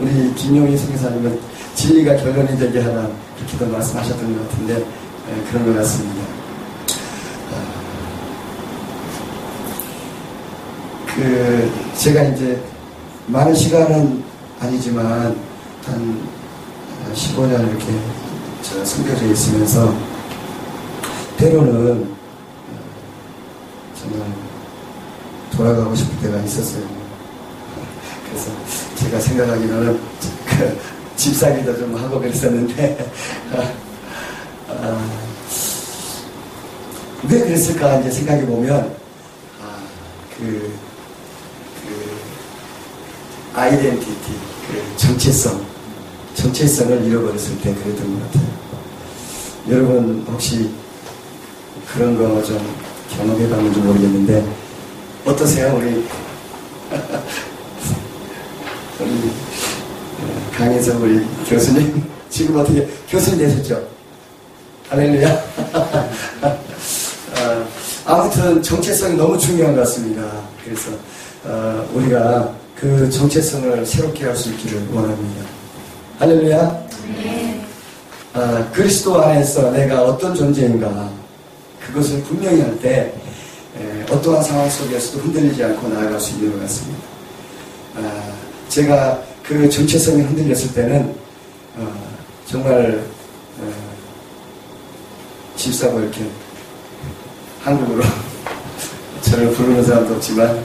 우리 0.01 0.35
김용희 0.35 0.77
성사님은 0.77 1.39
진리가 1.75 2.17
결론이 2.17 2.59
되게 2.59 2.81
하라 2.81 3.09
이렇게도 3.39 3.67
말씀하셨던 3.71 4.37
것 4.37 4.49
같은데 4.49 4.75
예, 4.79 5.51
그런 5.51 5.67
것 5.67 5.79
같습니다. 5.79 6.23
그 11.15 11.71
제가 11.97 12.23
이제 12.25 12.63
많은 13.27 13.55
시간은 13.55 14.25
아니지만 14.61 15.37
한 15.85 16.29
15년 17.15 17.69
이렇게 17.69 17.87
숨겨져 18.63 19.27
있으면서 19.27 19.95
때로는 21.37 22.15
정말 23.95 24.33
돌아가고 25.57 25.95
싶을 25.95 26.19
때가 26.21 26.43
있었어요. 26.43 26.98
그래서 28.31 28.51
제가 28.97 29.21
생각하기로는 29.21 30.01
그 30.47 30.79
집사기도 31.17 31.77
좀 31.79 31.95
하고 31.97 32.21
그랬었는데 32.21 33.11
아, 34.69 35.09
왜 37.29 37.41
그랬을까 37.41 38.01
이제 38.01 38.11
생각해 38.11 38.47
보면 38.47 38.97
아, 39.63 39.79
그, 40.37 40.73
그 41.83 42.19
아이덴티티, 43.59 44.33
그 44.69 44.97
정체성, 44.97 45.65
정체성을 46.35 47.05
잃어버렸을 47.05 47.59
때 47.61 47.75
그랬던 47.75 48.15
것 48.15 48.27
같아요. 48.27 48.49
여러분 49.69 50.25
혹시 50.31 50.71
그런 51.93 52.17
거 52.17 52.43
좀 52.43 52.59
경험해 53.17 53.49
봤는지 53.49 53.81
모르겠는데 53.81 54.47
어떠세요 55.25 55.75
우리 55.77 56.07
우리 59.01 59.31
강혜성 60.57 61.03
우리 61.03 61.25
교수님 61.49 62.05
지금 62.29 62.59
어떻게 62.59 62.87
교수님 63.09 63.39
되셨죠? 63.39 63.87
할렐루야. 64.89 65.33
어, 66.43 66.59
아무튼 68.07 68.63
정체성이 68.63 69.17
너무 69.17 69.39
중요한 69.39 69.75
것 69.75 69.83
같습니다. 69.83 70.23
그래서 70.65 70.91
어, 71.45 71.87
우리가 71.95 72.53
그 72.75 73.09
정체성을 73.11 73.85
새롭게 73.87 74.25
할 74.25 74.35
수 74.37 74.51
있기를 74.51 74.89
원합니다. 74.93 75.45
할렐루야. 76.19 76.87
네. 77.17 77.65
아, 78.35 78.67
그리스도 78.73 79.21
안에서 79.23 79.71
내가 79.71 80.03
어떤 80.05 80.35
존재인가 80.35 81.11
그것을 81.87 82.23
분명히 82.25 82.61
할 82.63 82.79
때 82.81 83.13
어떠한 84.11 84.43
상황 84.43 84.69
속에서도 84.71 85.19
흔들리지 85.23 85.63
않고 85.63 85.89
나아갈 85.89 86.19
수 86.19 86.33
있는 86.33 86.53
것 86.53 86.61
같습니다. 86.63 86.99
아, 87.97 88.28
제가 88.69 89.23
그 89.43 89.69
정체성이 89.69 90.23
흔들렸을 90.23 90.75
때는 90.75 91.15
어, 91.77 91.93
정말 92.47 93.03
어, 93.61 93.73
집사고 95.57 96.01
이렇게 96.01 96.23
한국으로 97.63 98.03
저를 99.23 99.51
부르는 99.53 99.85
사람도 99.85 100.15
없지만 100.15 100.65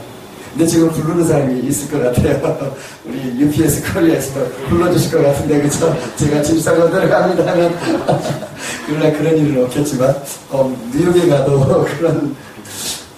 근데 0.54 0.68
지금 0.68 0.88
부르는 0.88 1.26
사람이 1.26 1.66
있을 1.66 1.90
것 1.90 2.00
같아요. 2.00 2.76
우리 3.04 3.40
UPS 3.40 3.92
코리아에서 3.92 4.40
불러주실 4.68 5.10
것 5.10 5.26
같은데, 5.26 5.60
그쵸? 5.60 5.92
제가 6.14 6.40
집사가 6.42 6.88
들어갑니다 6.88 7.44
하면, 7.44 7.76
그러나 8.86 9.18
그런 9.18 9.36
일은 9.36 9.64
없겠지만, 9.64 10.14
어, 10.50 10.72
뉴욕에 10.94 11.26
가도 11.26 11.84
그런, 11.98 12.36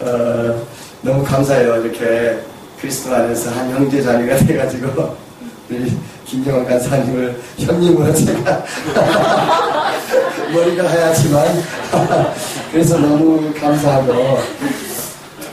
어, 0.01 0.66
너무 1.03 1.22
감사해요. 1.22 1.85
이렇게 1.85 2.40
그리스도 2.87 3.12
안에서 3.12 3.51
한 3.51 3.68
형제 3.72 4.01
자매가 4.01 4.37
돼가지고, 4.46 5.16
우리 5.68 5.92
김경환 6.25 6.64
간사님을 6.66 7.37
형님으로 7.59 8.14
제가, 8.14 8.64
머리가 10.55 10.88
하얗지만, 10.88 11.64
그래서 12.70 12.96
너무 12.99 13.53
감사하고, 13.55 14.38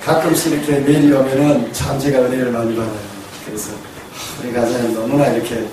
가끔씩 0.05 0.53
이렇게 0.53 0.79
메일이 0.81 1.11
오면은 1.11 1.73
참 1.73 1.97
제가 1.99 2.19
은혜를 2.19 2.51
많이 2.51 2.75
받아요. 2.75 2.93
그래서 3.47 3.71
우리 4.43 4.53
가사는 4.53 4.93
너무나 4.93 5.27
이렇게 5.29 5.65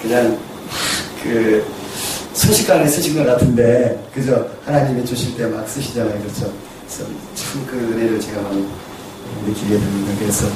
그냥 0.00 0.38
그 1.24 1.64
순식간에 2.34 2.86
쓰신 2.86 3.16
것 3.16 3.26
같은데 3.26 3.98
그죠? 4.14 4.48
하나님이 4.66 5.04
주실 5.04 5.36
때 5.36 5.46
막 5.46 5.66
쓰시잖아요. 5.68 6.20
그렇죠? 6.20 6.52
그래서 6.86 7.10
참 7.34 7.66
그 7.66 7.76
은혜를 7.78 8.20
제가 8.20 8.42
많이 8.42 8.68
느끼게 9.46 9.78
됩니다. 9.78 10.12
그래서 10.18 10.46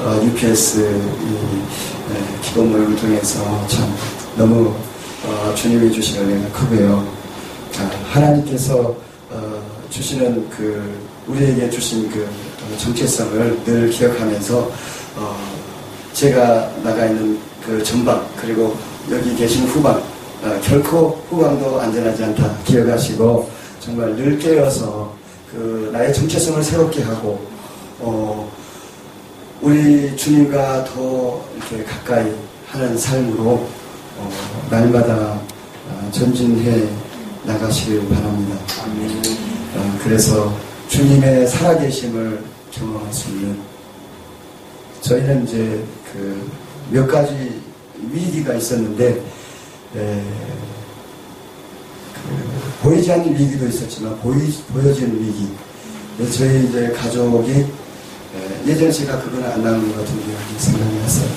어, 0.00 0.20
UPS 0.24 0.80
이 0.80 2.12
네, 2.12 2.40
기도 2.42 2.64
모임을 2.64 2.96
통해서 2.96 3.66
참 3.66 3.94
너무 4.36 4.74
어, 5.26 5.54
주님이 5.54 5.92
주신 5.92 6.22
은혜가 6.22 6.52
크고요. 6.52 7.06
아, 7.78 7.90
하나님께서 8.12 8.96
어, 9.30 9.62
주시는 9.90 10.48
그 10.50 10.98
우리에게 11.26 11.68
주신 11.68 12.10
그 12.10 12.28
정체성을 12.78 13.64
늘 13.64 13.90
기억하면서 13.90 14.70
어, 15.16 15.36
제가 16.12 16.70
나가 16.82 17.06
있는 17.06 17.38
그 17.64 17.82
전방 17.82 18.26
그리고 18.36 18.76
여기 19.10 19.34
계신 19.36 19.66
후방 19.66 19.96
어, 20.42 20.60
결코 20.62 21.20
후방도 21.28 21.80
안전하지 21.80 22.24
않다 22.24 22.58
기억하시고 22.64 23.50
정말 23.80 24.14
늘 24.14 24.38
깨어서 24.38 25.12
그 25.50 25.90
나의 25.92 26.14
정체성을 26.14 26.62
새롭게 26.62 27.02
하고 27.02 27.44
어, 28.00 28.50
우리 29.60 30.16
주님과 30.16 30.84
더 30.84 31.44
이렇게 31.56 31.84
가까이 31.84 32.32
하는 32.68 32.96
삶으로 32.96 33.66
어, 34.18 34.30
날마다 34.70 35.40
어, 35.88 36.10
전진해 36.12 36.88
나가시길 37.44 38.08
바랍니다. 38.08 38.56
어, 39.76 39.98
그래서 40.02 40.54
주님의 40.88 41.46
살아계심을 41.48 42.42
경험할 42.70 43.12
수 43.12 43.28
있는 43.30 43.58
저희는 45.00 45.44
이제 45.44 45.84
그 46.12 46.68
몇 46.90 47.06
가지 47.06 47.60
위기가 48.10 48.54
있었는데 48.54 49.22
에, 49.96 50.22
그 52.14 52.82
보이지 52.82 53.12
않는 53.12 53.34
위기도 53.38 53.66
있었지만 53.66 54.18
보이, 54.20 54.50
보여지는 54.72 55.20
위기 55.20 55.48
저희 56.36 56.66
이제 56.66 56.90
가족이 56.92 57.50
에, 57.52 57.66
예전 58.66 58.92
제가 58.92 59.20
그건 59.20 59.44
안 59.44 59.62
나오는 59.62 59.88
것 59.88 59.98
같은데 59.98 60.34
생각이 60.58 60.98
났어요. 60.98 61.28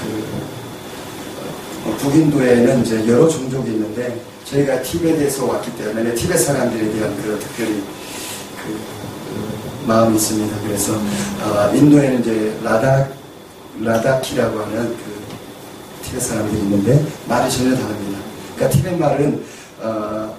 그 0.00 1.88
어, 1.88 1.96
북인도에는 1.96 2.82
이제 2.82 3.08
여러 3.08 3.28
종족이 3.28 3.70
있는데 3.70 4.20
저희가 4.44 4.82
티벳에서 4.82 5.46
왔기 5.46 5.76
때문에 5.76 6.14
티벳 6.14 6.38
사람들에 6.38 6.92
대한 6.92 7.16
그 7.22 7.38
특별히 7.38 7.82
그, 8.62 8.72
그 8.72 9.86
마음이 9.86 10.16
있습니다. 10.16 10.56
그래서 10.66 10.94
어, 10.94 11.72
인도에는 11.74 12.20
이제 12.20 12.58
라다 12.62 13.08
라다키라고 13.80 14.60
하는 14.60 14.96
그 14.96 16.04
티벳 16.04 16.20
사람들이 16.20 16.60
있는데 16.62 17.06
말이 17.26 17.50
전혀 17.50 17.74
다릅니다. 17.74 18.18
그러니까 18.56 18.76
티벳 18.76 18.98
말은 18.98 19.44
어, 19.80 20.36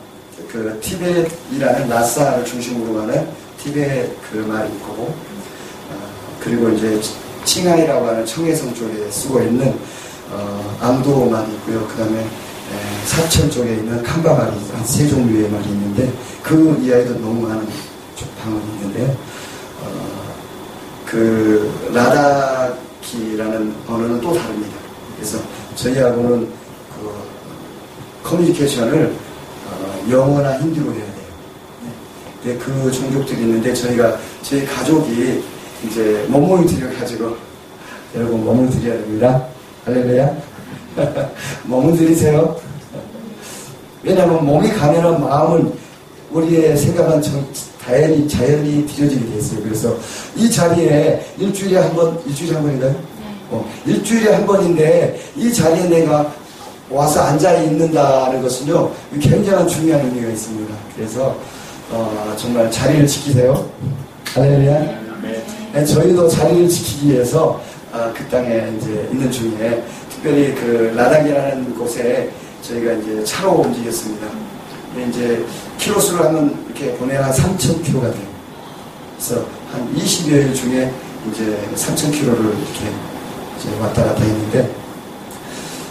그 0.52 0.80
티벳이라는 0.82 1.90
라사를 1.90 2.46
중심으로 2.46 3.02
하는 3.02 3.28
티벳 3.58 4.10
그 4.30 4.38
말이 4.38 4.70
있고 4.70 4.92
어, 4.92 5.31
그리고 6.42 6.70
이제 6.70 7.00
칭하이라고 7.46 8.08
하는 8.08 8.26
청해성 8.26 8.74
쪽에 8.74 9.10
쓰고 9.10 9.42
있는 9.42 9.74
어, 10.32 10.78
암도 10.82 11.30
말이 11.30 11.52
있고요. 11.54 11.88
그 11.88 11.98
다음에 11.98 12.26
사천 13.06 13.50
쪽에 13.52 13.74
있는 13.76 14.02
캄바 14.04 14.34
말이 14.34 14.52
한 14.74 14.86
세 14.86 15.08
종류의 15.08 15.50
말이 15.50 15.66
있는데 15.70 16.12
그 16.44 16.78
이하에도 16.82 17.14
너무 17.20 17.48
많은 17.48 17.68
방언이 18.42 18.66
있는데 18.76 19.18
어, 19.84 20.34
그 21.06 21.72
라다키라는 21.94 23.74
언어는 23.88 24.22
또 24.22 24.34
다릅니다. 24.34 24.74
그래서 25.16 25.38
저희하고는 25.76 26.48
그 26.96 27.12
커뮤니케이션을 28.24 29.14
어, 29.68 30.06
영어나 30.10 30.60
힌디로 30.60 30.86
해야 30.94 31.04
돼요. 31.06 31.12
네. 32.44 32.58
그 32.58 32.92
종족들이 32.92 33.42
있는데 33.42 33.74
저희가 33.74 34.18
저희 34.42 34.66
가족이 34.66 35.44
이제 35.86 36.26
몸몸이 36.30 36.68
들여가지고 36.68 37.36
여러분 38.16 38.44
몸을 38.44 38.70
들여야 38.70 38.98
됩니다. 38.98 39.46
할렐루야. 39.86 40.36
몸을 41.66 41.98
들이세요. 41.98 42.56
왜냐하면 44.04 44.46
몸이 44.46 44.70
가면은 44.70 45.22
마음은 45.22 45.74
우리의 46.32 46.78
생각은 46.78 47.22
자연히, 47.84 48.28
자연히 48.28 48.86
뒤져지게 48.86 49.26
돼 49.26 49.38
있어요. 49.38 49.64
그래서 49.64 49.98
이 50.36 50.50
자리에 50.50 51.26
일주일에 51.38 51.80
한 51.80 51.94
번, 51.96 52.20
일주일에 52.26 52.54
한 52.56 52.64
번인가요? 52.64 52.92
네. 52.92 52.98
어, 53.50 53.70
일주일에 53.86 54.34
한 54.34 54.46
번인데 54.46 55.20
이 55.36 55.52
자리에 55.52 55.88
내가 55.88 56.32
와서 56.90 57.22
앉아 57.22 57.54
있는다는 57.64 58.42
것은요, 58.42 58.92
굉장한 59.20 59.68
중요한 59.68 60.06
의미가 60.06 60.30
있습니다. 60.30 60.74
그래서, 60.96 61.36
어, 61.90 62.34
정말 62.38 62.70
자리를 62.70 63.08
지키세요. 63.08 63.70
할렐루야. 64.34 64.80
네. 65.24 65.61
네. 65.74 65.86
저희도 65.86 66.28
자리를 66.28 66.68
지키기 66.70 67.14
위해서 67.14 67.62
어, 67.92 68.12
그 68.16 68.24
땅에 68.30 68.72
이제 68.78 69.08
있는 69.12 69.32
중에 69.32 69.84
특별히 70.10 70.54
그 70.56 70.94
라닥이라는 70.96 71.76
곳에 71.78 72.30
저희가 72.62 72.94
이제 72.94 73.24
차로 73.24 73.52
움직였습니다. 73.62 74.28
이제 75.10 75.46
키로수를 75.78 76.26
하면 76.26 76.66
이렇게 76.66 76.94
보내야 76.96 77.26
한 77.26 77.32
3,000km가 77.32 78.02
돼요. 78.02 78.32
그래서 79.16 79.46
한 79.72 79.96
20여일 79.96 80.54
중에 80.54 80.92
이제 81.32 81.58
3,000km를 81.76 82.40
이렇게 82.40 82.92
이제 83.58 83.80
왔다 83.80 84.04
갔다 84.04 84.22
했는데 84.22 84.70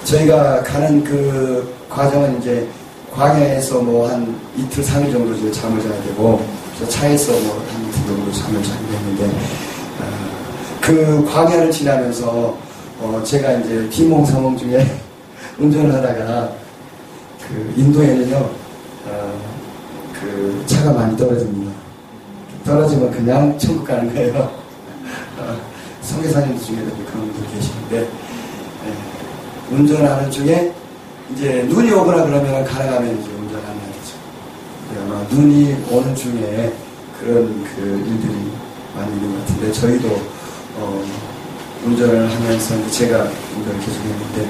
저희가 0.04 0.62
가는 0.62 1.02
그 1.02 1.74
과정은 1.88 2.38
이제 2.40 2.68
광야에서 3.14 3.80
뭐 3.80 4.08
한 4.08 4.38
이틀, 4.56 4.84
3일 4.84 5.12
정도 5.12 5.34
이제 5.34 5.50
잠을 5.50 5.82
자야 5.82 6.02
되고 6.02 6.44
차에서 6.88 7.32
뭐한 7.32 7.88
이틀 7.88 7.89
정도 8.10 8.32
잠을 8.32 8.62
자야 8.62 8.78
되는데 8.78 9.24
어, 9.24 10.80
그 10.80 11.24
광야를 11.32 11.70
지나면서 11.70 12.58
어 13.00 13.22
제가 13.24 13.52
이제 13.52 13.88
비몽사몽 13.88 14.56
중에 14.56 14.84
운전을 15.58 15.94
하다가 15.94 16.52
그 17.46 17.72
인도에는요 17.76 18.36
어, 18.36 19.40
그 20.12 20.62
차가 20.66 20.92
많이 20.92 21.16
떨어집니다. 21.16 21.72
떨어지면 22.64 23.10
그냥 23.12 23.56
천국 23.58 23.86
가는 23.86 24.12
거예요. 24.12 24.50
어, 25.38 25.56
성계사님들 26.02 26.64
중에도 26.64 26.90
그런 27.06 27.32
분들 27.32 27.54
계시는데 27.54 28.08
예, 28.86 29.74
운전하는 29.74 30.30
중에 30.30 30.72
이제 31.32 31.62
눈이 31.68 31.92
오거나 31.92 32.24
그러면 32.24 32.64
가능하면 32.64 33.20
이제 33.20 33.30
운전하면 33.30 33.80
되죠. 33.92 34.16
예, 34.94 35.00
아마 35.02 35.22
눈이 35.30 35.76
오는 35.90 36.14
중에 36.14 36.72
그런 37.20 37.64
그 37.76 37.80
일들이 37.82 38.50
많이 38.96 39.12
있는 39.12 39.32
것 39.34 39.40
같은데 39.46 39.72
저희도 39.72 40.08
어, 40.76 41.04
운전을 41.84 42.30
하면서 42.30 42.90
제가 42.90 43.18
운전을 43.56 43.80
계속 43.80 44.00
했는데 44.02 44.48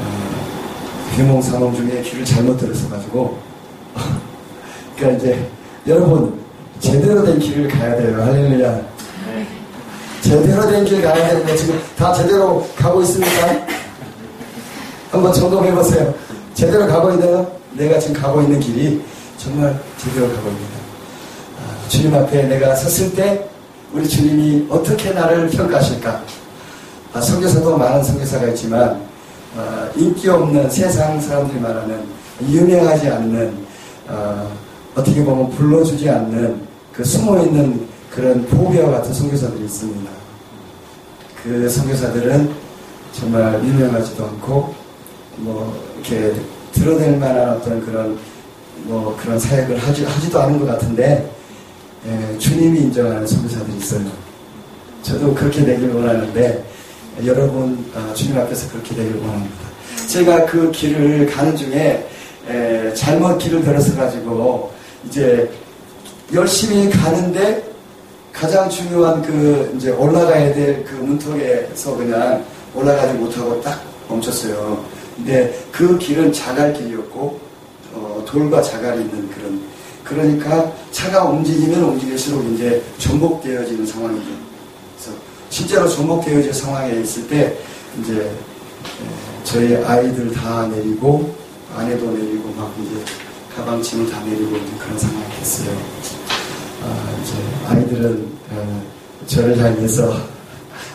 어, 0.00 1.16
비몽 1.16 1.40
사몽 1.42 1.74
중에 1.74 2.02
길을 2.02 2.24
잘못 2.24 2.56
들어서 2.58 2.88
가지고 2.88 3.38
그러니까 4.96 5.18
이제 5.18 5.50
여러분 5.86 6.38
제대로 6.80 7.24
된 7.24 7.38
길을 7.38 7.68
가야 7.68 7.96
돼요. 7.96 8.22
할렐루야. 8.22 8.72
네. 8.72 9.46
제대로 10.20 10.68
된 10.70 10.84
길 10.84 11.02
가야 11.02 11.28
되는데 11.28 11.56
지금 11.56 11.80
다 11.96 12.12
제대로 12.12 12.64
가고 12.76 13.02
있습니까? 13.02 13.66
한번 15.10 15.32
점검해 15.32 15.72
보세요. 15.74 16.14
제대로 16.54 16.86
가고 16.86 17.10
있나요? 17.12 17.50
내가 17.72 17.98
지금 17.98 18.20
가고 18.20 18.42
있는 18.42 18.60
길이 18.60 19.02
정말 19.38 19.76
제대로 19.96 20.28
가고 20.28 20.48
아, 20.48 20.77
주님 21.88 22.14
앞에 22.14 22.44
내가 22.44 22.74
섰을 22.74 23.14
때 23.14 23.48
우리 23.92 24.06
주님이 24.06 24.66
어떻게 24.68 25.10
나를 25.10 25.48
평가하실까? 25.48 26.22
아, 27.14 27.20
성교사도 27.20 27.76
많은 27.76 28.04
성교사가 28.04 28.48
있지만 28.48 29.02
아, 29.56 29.88
인기 29.96 30.28
없는 30.28 30.68
세상 30.70 31.18
사람들이 31.20 31.58
말하는 31.58 32.04
유명하지 32.46 33.08
않는 33.08 33.66
어, 34.08 34.50
떻게 34.94 35.24
보면 35.24 35.50
불러주지 35.50 36.08
않는 36.08 36.60
그 36.92 37.04
숨어 37.04 37.42
있는 37.42 37.88
그런 38.10 38.44
포비와 38.46 38.90
같은 38.90 39.12
성교사들이 39.12 39.64
있습니다. 39.64 40.10
그 41.42 41.68
성교사들은 41.68 42.50
정말 43.12 43.64
유명하지도 43.64 44.24
않고 44.24 44.74
뭐 45.36 45.74
이렇게 45.94 46.34
드러낼 46.72 47.16
만한 47.16 47.50
어떤 47.50 47.84
그런 47.84 48.18
뭐 48.84 49.16
그런 49.20 49.38
사역을 49.38 49.78
하지, 49.78 50.04
하지도 50.04 50.40
않은 50.40 50.58
것 50.58 50.66
같은데 50.66 51.37
예, 52.06 52.38
주님이 52.38 52.80
인정하는 52.80 53.26
선교사들이 53.26 53.76
있어요. 53.78 54.06
저도 55.02 55.34
그렇게 55.34 55.64
되길 55.64 55.90
원하는데 55.90 56.64
여러분 57.24 57.84
아, 57.94 58.12
주님 58.14 58.38
앞에서 58.38 58.70
그렇게 58.70 58.94
되길 58.94 59.16
원합니다. 59.16 59.56
제가 60.06 60.46
그 60.46 60.70
길을 60.70 61.26
가는 61.26 61.56
중에 61.56 62.08
에, 62.48 62.94
잘못 62.94 63.38
길을 63.38 63.62
들어서 63.62 63.94
가지고 63.96 64.72
이제 65.06 65.50
열심히 66.32 66.88
가는데 66.90 67.64
가장 68.32 68.68
중요한 68.70 69.20
그 69.22 69.72
이제 69.76 69.90
올라가야 69.90 70.54
될 70.54 70.84
그 70.84 70.94
문턱에서 70.94 71.96
그냥 71.96 72.44
올라가지 72.74 73.14
못하고 73.14 73.60
딱 73.60 73.82
멈췄어요. 74.08 74.84
근데 75.16 75.58
그 75.72 75.98
길은 75.98 76.32
자갈 76.32 76.72
길이었고 76.72 77.40
어, 77.94 78.24
돌과 78.26 78.62
자갈이 78.62 79.00
있는 79.00 79.28
그런 79.30 79.60
그러니까 80.08 80.72
차가 80.90 81.24
움직이면 81.24 81.82
움직일수록 81.82 82.44
이제 82.52 82.82
전복되어지는 82.98 83.86
상황이죠. 83.86 84.26
그래서 84.96 85.18
실제로 85.50 85.88
전복되어질 85.88 86.52
상황에 86.54 87.00
있을 87.00 87.28
때 87.28 87.56
이제 88.00 88.30
저희 89.44 89.76
아이들 89.76 90.32
다 90.32 90.66
내리고 90.68 91.34
아내도 91.76 92.10
내리고 92.12 92.52
막 92.56 92.74
이제 92.80 93.04
가방 93.54 93.82
짐을 93.82 94.10
다 94.10 94.20
내리고 94.24 94.50
그런 94.78 94.98
상황이 94.98 95.24
됐어요. 95.38 95.70
아, 96.82 97.20
이제 97.22 97.34
아이들은 97.68 98.28
어, 98.52 98.82
저를 99.26 99.58
향해서 99.58 100.14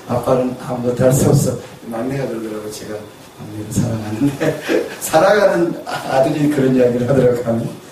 아빠는 0.08 0.56
아무것도 0.66 1.04
할 1.04 1.14
수 1.14 1.30
없어. 1.30 1.58
막내가 1.88 2.28
그러더라고 2.28 2.72
제가 2.72 2.96
막내를 3.40 3.72
사랑하는데 3.72 4.62
사랑하는 5.02 5.76
아들이 5.86 6.50
그런 6.50 6.76
이야기를 6.76 7.10
하더라고요. 7.10 7.83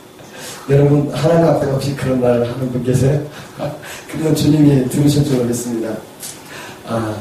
여러분 0.69 1.09
하나님 1.13 1.47
앞에 1.47 1.65
혹시 1.67 1.95
그런 1.95 2.21
말을 2.21 2.49
하는 2.51 2.71
분 2.71 2.83
계세요? 2.83 3.21
그래서 4.11 4.33
주님이 4.35 4.87
들으실 4.89 5.25
줄 5.25 5.43
믿습니다. 5.45 5.93
아, 6.87 7.15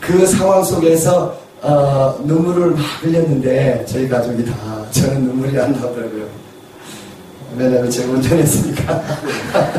그 0.00 0.26
상황 0.26 0.62
속에서 0.62 1.36
어, 1.60 2.14
눈물을 2.24 2.72
막 2.72 2.80
흘렸는데 3.02 3.84
저희 3.88 4.08
가족이 4.08 4.44
다 4.44 4.54
저는 4.90 5.24
눈물이 5.24 5.58
안 5.58 5.72
나더라고요. 5.72 6.26
왜냐하면 7.56 7.90
제가 7.90 8.12
운전했으니까. 8.12 9.02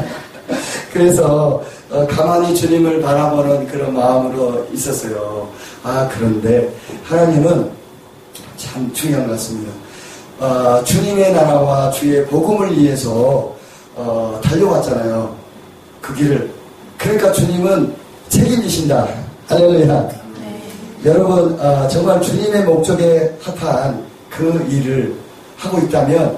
그래서 0.91 1.63
어, 1.91 2.07
가만히 2.07 2.55
주님을 2.55 3.01
바라보는 3.01 3.67
그런 3.67 3.93
마음으로 3.93 4.67
있었어요. 4.73 5.47
아 5.83 6.09
그런데 6.11 6.73
하나님은 7.03 7.69
참 8.57 8.91
중요한 8.93 9.27
것 9.27 9.33
같습니다. 9.33 9.71
어, 10.39 10.83
주님의 10.83 11.33
나라와 11.33 11.89
주의 11.91 12.25
복음을 12.25 12.77
위해서 12.77 13.53
어, 13.95 14.39
달려왔잖아요. 14.43 15.33
그 16.01 16.13
길을. 16.15 16.51
그러니까 16.97 17.31
주님은 17.31 17.93
책임지신다. 18.29 19.07
할렐루야. 19.47 20.09
여러분 21.05 21.57
어, 21.59 21.87
정말 21.87 22.21
주님의 22.21 22.63
목적에 22.63 23.37
합한 23.41 24.03
그 24.29 24.65
일을 24.69 25.15
하고 25.57 25.77
있다면 25.79 26.37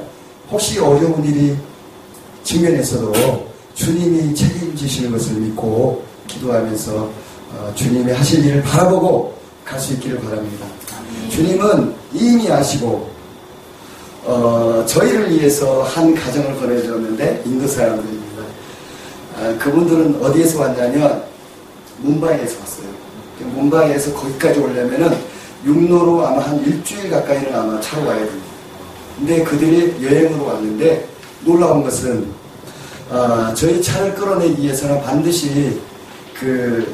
혹시 0.51 0.77
어려운 0.79 1.23
일이 1.23 1.55
직면해서도 2.43 3.47
주님이 3.73 4.35
책임지시는 4.35 5.11
것을 5.11 5.33
믿고 5.35 6.03
기도하면서 6.27 6.95
어, 6.95 7.71
주님의 7.75 8.13
하실 8.13 8.45
일을 8.45 8.61
바라보고 8.61 9.35
갈 9.65 9.79
수 9.79 9.93
있기를 9.93 10.19
바랍니다. 10.21 10.65
주님은 11.29 11.93
이미 12.13 12.49
아시고 12.49 13.09
어, 14.27 14.83
저희를 14.85 15.31
위해서 15.31 15.83
한 15.83 16.13
가정을 16.13 16.55
보내주었는데 16.55 17.43
인도 17.45 17.65
사람들입니다. 17.65 18.43
아, 19.37 19.57
그분들은 19.57 20.21
어디에서 20.21 20.59
왔냐면 20.59 21.23
문바이에서 21.99 22.59
왔어요. 22.59 22.87
문바이에서 23.39 24.13
거기까지 24.13 24.59
오려면은 24.59 25.17
육로로 25.65 26.27
아마 26.27 26.41
한 26.41 26.61
일주일 26.61 27.09
가까이는 27.09 27.55
아마 27.55 27.79
차로 27.79 28.05
와야 28.05 28.19
됩니다. 28.19 28.47
근데 29.17 29.43
그들이 29.43 29.95
여행으로 30.03 30.45
왔는데 30.45 31.07
놀라운 31.45 31.81
것은 31.83 32.29
어, 33.09 33.53
저희 33.55 33.81
차를 33.81 34.13
끌어내기 34.13 34.61
위해서는 34.61 35.01
반드시 35.03 35.79
그 36.37 36.93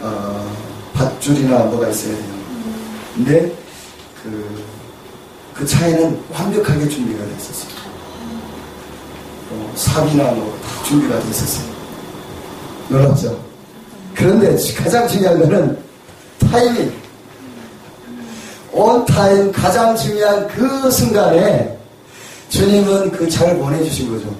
어, 0.00 0.52
밧줄이나 0.92 1.58
뭐가 1.66 1.88
있어야 1.88 2.14
돼요. 2.14 2.34
근데 3.14 3.52
그, 4.22 4.64
그 5.54 5.64
차에는 5.66 6.20
완벽하게 6.32 6.88
준비가 6.88 7.24
되어 7.24 7.36
있었어요. 7.36 7.70
어, 9.52 9.72
삽이나 9.76 10.24
뭐 10.32 10.52
다 10.60 10.84
준비가 10.84 11.18
되어 11.20 11.30
있었어요. 11.30 11.66
놀랍죠? 12.88 13.40
그런데 14.14 14.56
가장 14.74 15.08
중요한 15.08 15.38
거는 15.40 15.78
타이밍. 16.50 16.92
온 18.72 19.04
타임 19.06 19.52
가장 19.52 19.96
중요한 19.96 20.46
그 20.48 20.90
순간에 20.90 21.78
주님은 22.48 23.12
그 23.12 23.28
차를 23.28 23.56
보내주신 23.58 24.10
거죠. 24.10 24.34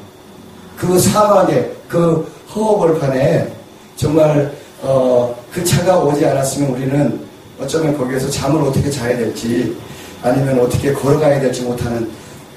그 0.77 0.99
사막에, 0.99 1.73
그 1.89 2.31
허허벌판에 2.55 3.53
정말 3.97 4.53
어, 4.83 5.35
그 5.53 5.65
차가 5.65 5.99
오지 6.01 6.27
않았으면 6.27 6.71
우리는 6.71 7.21
어쩌면 7.61 7.97
거기에서 7.97 8.29
잠을 8.31 8.61
어떻게 8.62 8.91
자야 8.91 9.17
될지 9.17 9.77
아니면 10.25 10.59
어떻게 10.59 10.93
걸어가야 10.93 11.39
될지 11.39 11.62
못하는 11.62 12.11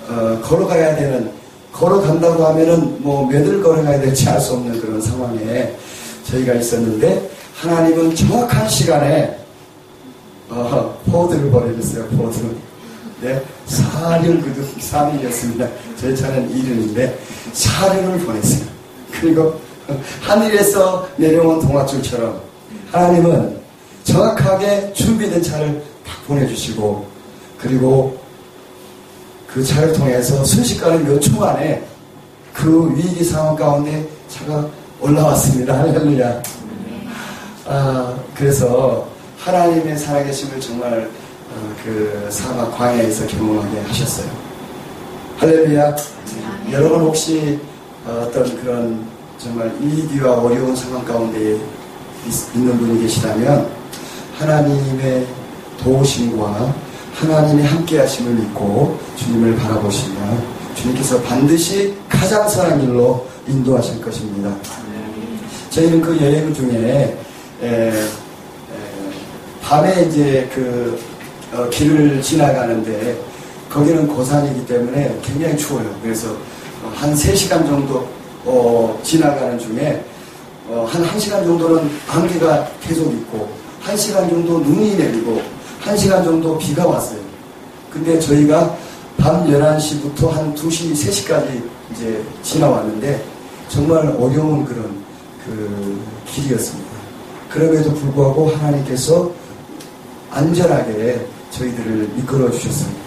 어, 0.09 0.39
걸어가야 0.41 0.95
되는 0.95 1.30
걸어간다고 1.74 2.45
하면은 2.45 3.03
뭐 3.03 3.28
몇을 3.28 3.61
걸어가야 3.61 3.99
될지 3.99 4.28
알 4.30 4.39
수 4.39 4.53
없는 4.53 4.80
그런 4.80 5.01
상황에 5.01 5.76
저희가 6.24 6.53
있었는데 6.53 7.30
하나님은 7.55 8.15
정확한 8.15 8.70
시간에 8.70 9.38
어, 10.49 10.97
포드를 11.11 11.51
보내줬어요. 11.51 12.05
포드를. 12.07 12.55
네, 13.20 13.41
사륜 13.65 14.41
그득 14.41 14.78
3일이었습니다. 14.78 15.68
저희 15.99 16.15
차는 16.15 16.49
1일인데 16.53 17.13
사륜을 17.51 18.20
보냈어요. 18.20 18.65
그리고 19.20 19.59
하늘에서 20.22 21.07
내려온 21.18 21.59
동화줄처럼 21.59 22.39
하나님은 22.91 23.57
정확하게 24.03 24.93
준비된 24.93 25.41
차를 25.41 25.84
딱 26.05 26.26
보내주시고 26.28 27.16
그리고 27.60 28.18
그 29.47 29.64
차를 29.64 29.93
통해서 29.93 30.43
순식간에 30.43 30.99
몇 30.99 31.20
초 31.20 31.39
만에 31.39 31.84
그 32.53 32.93
위기 32.95 33.24
상황 33.24 33.55
가운데 33.55 34.08
차가 34.30 34.68
올라왔습니다. 34.99 35.78
할렐루야. 35.80 36.41
아, 37.66 38.16
그래서 38.36 39.08
하나님의 39.39 39.97
살아계심을 39.97 40.60
정말 40.60 41.10
어, 41.51 41.76
그 41.84 42.28
사막 42.30 42.76
광야에서 42.78 43.28
경험하게 43.28 43.80
하셨어요. 43.82 44.28
할렐루야. 45.38 45.95
여러분 46.72 47.01
혹시 47.01 47.60
어떤 48.05 48.60
그런 48.62 49.05
정말 49.38 49.72
위기와 49.80 50.38
어려운 50.41 50.76
상황 50.76 51.05
가운데 51.05 51.58
있는 52.55 52.78
분이 52.78 53.01
계시다면 53.01 53.70
하나님의 54.39 55.28
도우심과 55.84 56.74
하나님의 57.18 57.65
함께 57.65 57.97
하심을 57.97 58.34
믿고 58.34 58.99
주님을 59.15 59.55
바라보시면 59.55 60.43
주님께서 60.76 61.20
반드시 61.24 61.95
가장 62.07 62.47
선한 62.47 62.80
길로 62.80 63.28
인도하실 63.47 64.01
것입니다. 64.01 64.55
저희는 65.72 66.01
그 66.01 66.15
여행 66.22 66.53
중에 66.53 67.18
에, 67.61 67.68
에, 67.68 67.93
밤에 69.63 70.03
이제 70.03 70.49
그 70.53 70.99
어, 71.53 71.68
길을 71.70 72.22
지나가는데 72.22 73.20
거기는 73.70 74.07
고산이기 74.07 74.65
때문에 74.68 75.18
굉장히 75.24 75.57
추워요. 75.57 75.89
그래서 76.03 76.28
한 76.93 77.15
3시간 77.15 77.65
정도 77.65 78.07
어, 78.45 78.99
지나가는 79.03 79.57
중에 79.57 80.03
어, 80.68 80.88
한 80.88 81.03
1시간 81.03 81.43
정도는 81.43 81.89
안개가 82.07 82.68
계속 82.82 83.11
있고 83.11 83.49
1시간 83.84 84.30
정도 84.30 84.59
눈이 84.59 84.95
내리고 84.97 85.41
1시간 85.88 86.23
정도 86.23 86.57
비가 86.57 86.85
왔어요. 86.85 87.19
근데 87.91 88.19
저희가 88.19 88.75
밤 89.17 89.45
11시부터 89.47 90.29
한 90.29 90.53
2시, 90.53 90.91
3시까지 90.91 91.63
이제 91.91 92.23
지나왔는데 92.43 93.23
정말 93.69 94.07
어려운 94.19 94.65
그런 94.65 95.03
그 95.45 95.99
길이었습니다. 96.27 96.88
그럼에도 97.49 97.93
불구하고 97.93 98.49
하나님께서 98.49 99.31
안전하게 100.31 101.25
저희들을 101.51 102.11
이끌어 102.17 102.51
주셨습니다. 102.51 102.99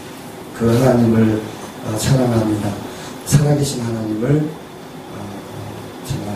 그 0.58 0.66
하나님을 0.66 1.40
어, 1.86 1.96
찬양합니다. 1.96 2.70
살아계신 3.26 3.82
하나님을 3.82 4.48
정말 6.08 6.34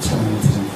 찬양을 0.00 0.40
드립니다. 0.40 0.74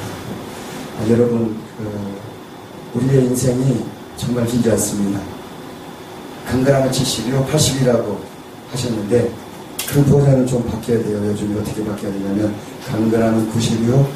아, 0.98 1.08
여러분, 1.10 1.56
그 1.78 2.98
우리의 2.98 3.26
인생이 3.26 3.84
정말 4.18 4.44
길지 4.46 4.70
않습니다. 4.72 5.20
강건하면 6.46 6.90
70이요, 6.90 7.46
80이라고 7.48 8.18
하셨는데 8.72 9.30
그 9.88 10.04
버전은 10.04 10.46
좀 10.46 10.62
바뀌어야 10.68 11.02
돼요. 11.02 11.24
요즘 11.24 11.56
어떻게 11.58 11.84
바뀌어야 11.84 12.12
되냐면 12.12 12.54
강건하면 12.86 13.50
90이요, 13.52 14.06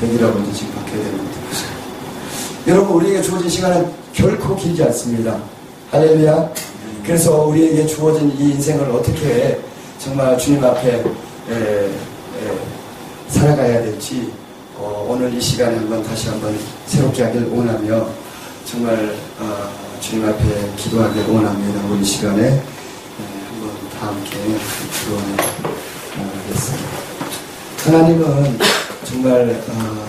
100이라고 0.00 0.42
이제 0.42 0.52
지금 0.52 0.74
바뀌어야 0.74 1.02
되는 1.02 1.18
것 1.18 1.24
같아요. 1.24 1.66
여러분, 2.68 2.96
우리에게 2.96 3.22
주어진 3.22 3.48
시간은 3.50 3.90
결코 4.12 4.56
길지 4.56 4.82
않습니다. 4.84 5.38
할렐루야. 5.90 6.50
그래서 7.04 7.44
우리에게 7.46 7.86
주어진 7.86 8.32
이 8.38 8.50
인생을 8.52 8.90
어떻게 8.90 9.60
정말 9.98 10.36
주님 10.38 10.64
앞에 10.64 10.88
에, 10.88 11.54
에, 11.54 11.90
살아가야 13.28 13.82
될지 13.82 14.32
어, 14.76 15.06
오늘 15.08 15.32
이 15.32 15.40
시간에 15.40 15.76
한번 15.76 16.02
다시 16.02 16.28
한번 16.28 16.56
새롭게 16.86 17.22
하길 17.22 17.48
원하며 17.48 18.08
정말 18.66 19.14
어, 19.38 19.70
주님 20.00 20.28
앞에 20.28 20.42
기도하길 20.76 21.22
원합니다. 21.28 21.80
우리 21.88 22.04
시간에 22.04 22.48
에, 22.48 22.60
한번 23.48 23.70
다 23.96 24.08
함께 24.08 24.30
기도하겠습니다. 26.26 26.96
하나님은 27.84 28.58
정말 29.04 29.62
어, 29.68 30.06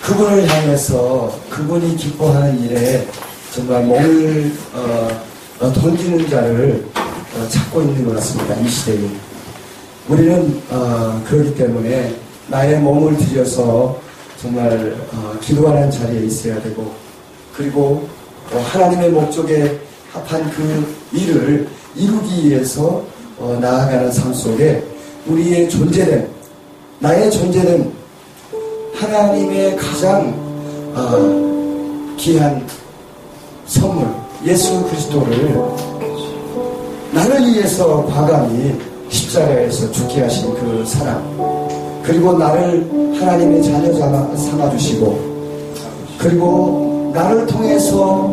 그분을 0.00 0.48
향해서 0.48 1.38
그분이 1.50 1.96
기뻐하는 1.96 2.58
일에 2.62 3.06
정말 3.54 3.84
몸을 3.84 4.52
어, 4.72 5.08
어, 5.60 5.72
던지는 5.72 6.30
자를 6.30 6.86
어, 6.96 7.46
찾고 7.46 7.82
있는 7.82 8.06
것 8.06 8.14
같습니다. 8.16 8.54
이 8.56 8.66
시대에. 8.68 8.98
우리는 10.08 10.62
어, 10.70 11.22
그렇기 11.28 11.54
때문에 11.56 12.16
나의 12.48 12.78
몸을 12.80 13.18
들여서 13.18 14.00
정말 14.42 14.96
어, 15.12 15.38
기도하는 15.40 15.88
자리에 15.88 16.24
있어야 16.24 16.60
되고 16.60 16.92
그리고 17.54 18.08
어, 18.52 18.58
하나님의 18.58 19.10
목적에 19.10 19.78
합한 20.12 20.50
그 20.50 20.96
일을 21.12 21.68
이루기 21.94 22.48
위해서 22.48 23.04
어, 23.38 23.56
나아가는 23.60 24.10
삶 24.10 24.34
속에 24.34 24.82
우리의 25.28 25.70
존재됨, 25.70 26.28
나의 26.98 27.30
존재됨, 27.30 27.92
하나님의 28.94 29.76
가장 29.76 30.42
귀한 32.16 32.66
선물, 33.66 34.08
예수 34.44 34.82
그리스도를 34.86 35.56
나를 37.12 37.46
위해서 37.46 38.04
과감히 38.06 38.74
십자가에서 39.08 39.90
죽게 39.92 40.22
하신 40.22 40.52
그 40.54 40.84
사랑 40.84 41.61
그리고 42.02 42.32
나를 42.34 42.88
하나님의 43.18 43.62
자녀 43.62 43.92
삼아주시고 43.94 45.32
그리고 46.18 47.10
나를 47.14 47.46
통해서 47.46 48.32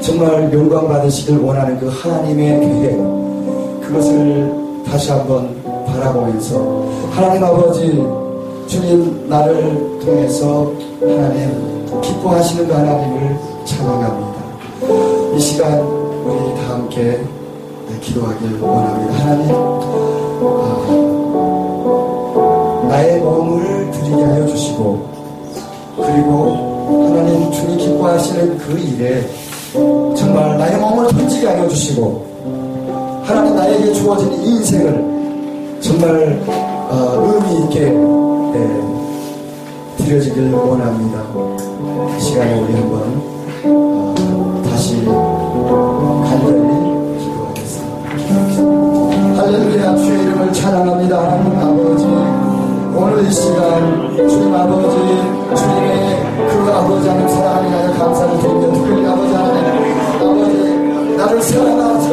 정말 0.00 0.52
영광 0.52 0.86
받으시길 0.88 1.38
원하는 1.38 1.78
그 1.78 1.88
하나님의 1.88 2.60
계획 2.60 2.96
그것을 3.82 4.52
다시 4.86 5.10
한번 5.10 5.54
바라보면서 5.86 6.84
하나님 7.10 7.44
아버지 7.44 8.04
주님 8.66 9.28
나를 9.28 9.98
통해서 10.04 10.72
하나님 11.00 11.86
기뻐하시는 12.00 12.68
그 12.68 12.72
하나님을 12.72 13.36
찬양합니다. 13.64 14.38
이 15.34 15.40
시간 15.40 15.80
우리 15.80 16.54
다 16.54 16.74
함께 16.74 17.20
기도하길 18.00 18.60
원합니다. 18.60 19.14
하나님, 19.14 19.54
아, 19.54 21.17
나의 22.88 23.20
몸을 23.20 23.90
드리게 23.90 24.22
하여 24.22 24.46
주시고 24.46 25.08
그리고 25.96 27.08
하나님 27.08 27.52
주님 27.52 27.76
기뻐하시는 27.78 28.58
그 28.58 28.78
일에 28.78 29.22
정말 30.16 30.56
나의 30.58 30.78
몸을 30.78 31.08
던지게 31.08 31.46
하여 31.46 31.68
주시고 31.68 33.22
하나님 33.24 33.54
나에게 33.54 33.92
주어진 33.92 34.32
이 34.42 34.56
인생을 34.56 35.78
정말 35.80 36.42
어, 36.46 37.20
의미 37.20 37.64
있게 37.64 37.82
예, 37.82 38.58
드려지길 40.02 40.52
원합니다. 40.54 41.22
시간에 42.18 42.58
우리 42.58 42.72
한번 42.72 43.22
어, 43.64 44.62
다시 44.64 45.04
간절히 45.04 46.58
기도하겠습니다. 47.18 47.94
할렐루야 49.36 49.96
주의 49.96 50.22
이름을 50.22 50.52
찬양합니다. 50.52 51.27
아버지 54.58 54.96
주님의 55.54 56.26
그 56.50 56.72
아버지 56.72 57.08
하나님 57.08 57.28
사랑하는 57.28 57.70
나여 57.70 57.92
감사를 57.92 58.38
드리며 58.40 58.72
특별히 58.72 59.06
아버지 59.06 59.32
하나님 59.32 60.00
아버지 60.20 61.16
나를 61.16 61.40
사랑하지 61.40 62.08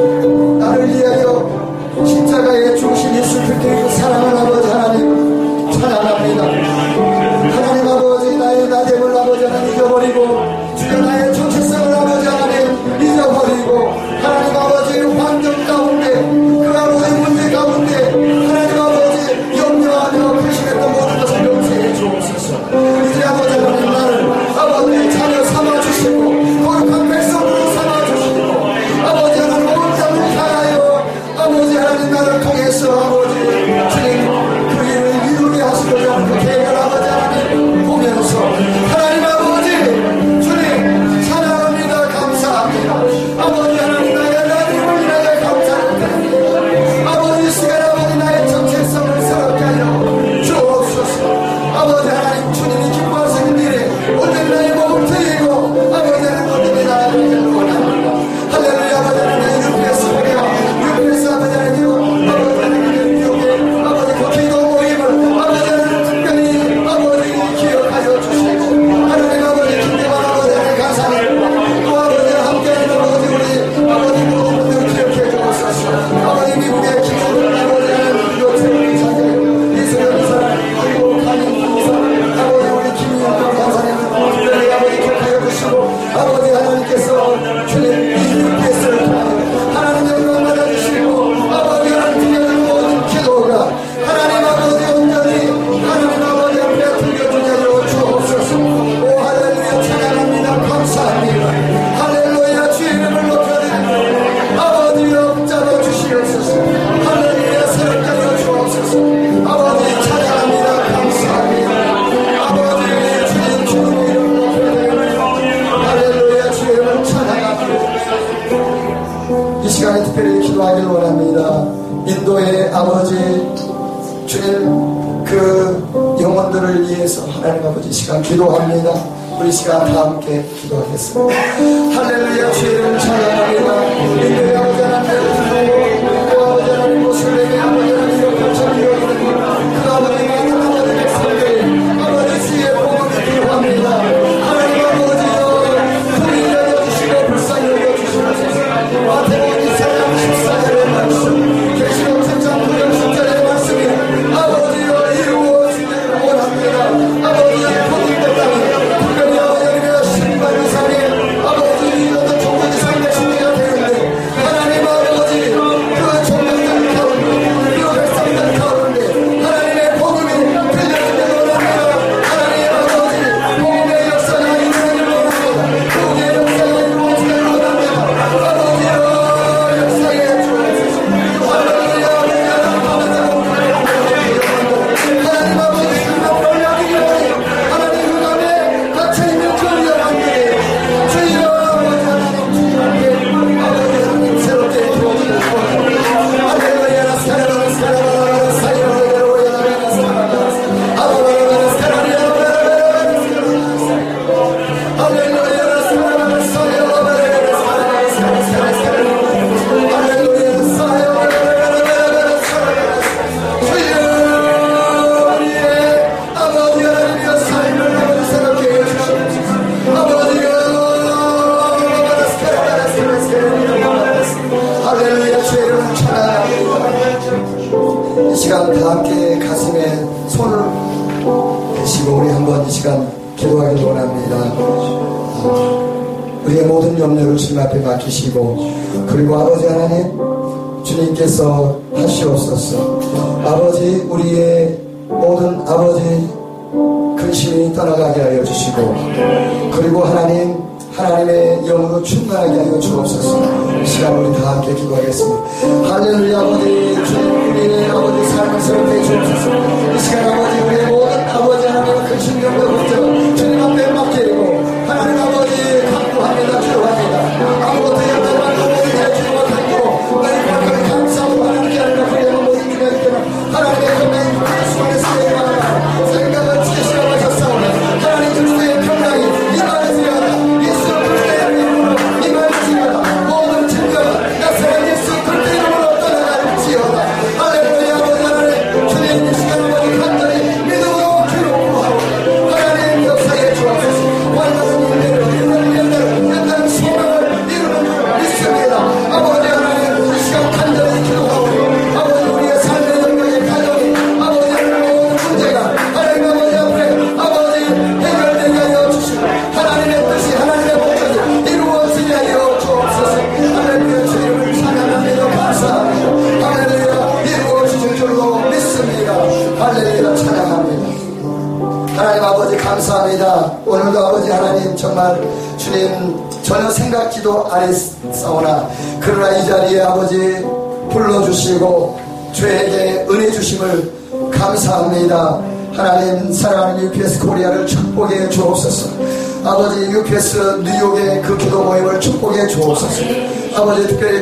나를 0.59 0.87
위하여 0.89 2.05
십자가의 2.05 2.77
중심 2.77 3.15
예수 3.15 3.41
그리스도 3.41 3.89
사랑하는 3.89 4.37
아버지 4.37 4.69
하나님 4.69 5.14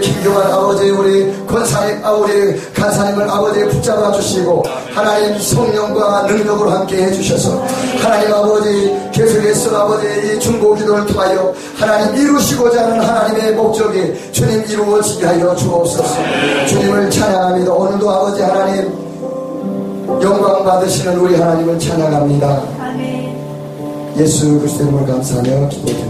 김교환 0.04 0.52
아버지 0.52 0.90
우리 0.90 1.34
권사님 1.48 2.04
아 2.04 2.12
우리 2.12 2.60
간사님을 2.74 3.30
아버지 3.30 3.64
붙잡아 3.66 4.12
주시고 4.12 4.64
하나님 4.94 5.40
성령과 5.40 6.24
능력으로 6.24 6.70
함께 6.72 7.04
해주셔서 7.04 7.64
하나님 8.02 8.34
아버지 8.34 8.94
계속해서 9.14 9.76
아버지 9.78 10.06
이 10.06 10.40
중보 10.40 10.76
기도를 10.76 11.06
통하여 11.06 11.54
하나님 11.78 12.16
이루시고자 12.22 12.84
하는 12.84 13.00
하나님의 13.00 13.54
목적이 13.54 14.14
주님 14.34 14.64
이루어지게 14.68 15.26
하여 15.26 15.56
주옵소서. 15.56 16.16
주님을 16.68 17.10
찬양합니다. 17.10 17.72
오늘도 17.72 18.10
아버지 18.12 18.42
하나님 18.42 18.92
영광 20.22 20.66
받으시는 20.66 21.18
우리 21.18 21.36
하나님을 21.36 21.80
찬양합니다. 21.80 22.62
예수 24.18 24.60
그리스도 24.60 24.84
이름을 24.84 25.08
감사하며 25.08 25.70
기도드립니다 25.70 26.03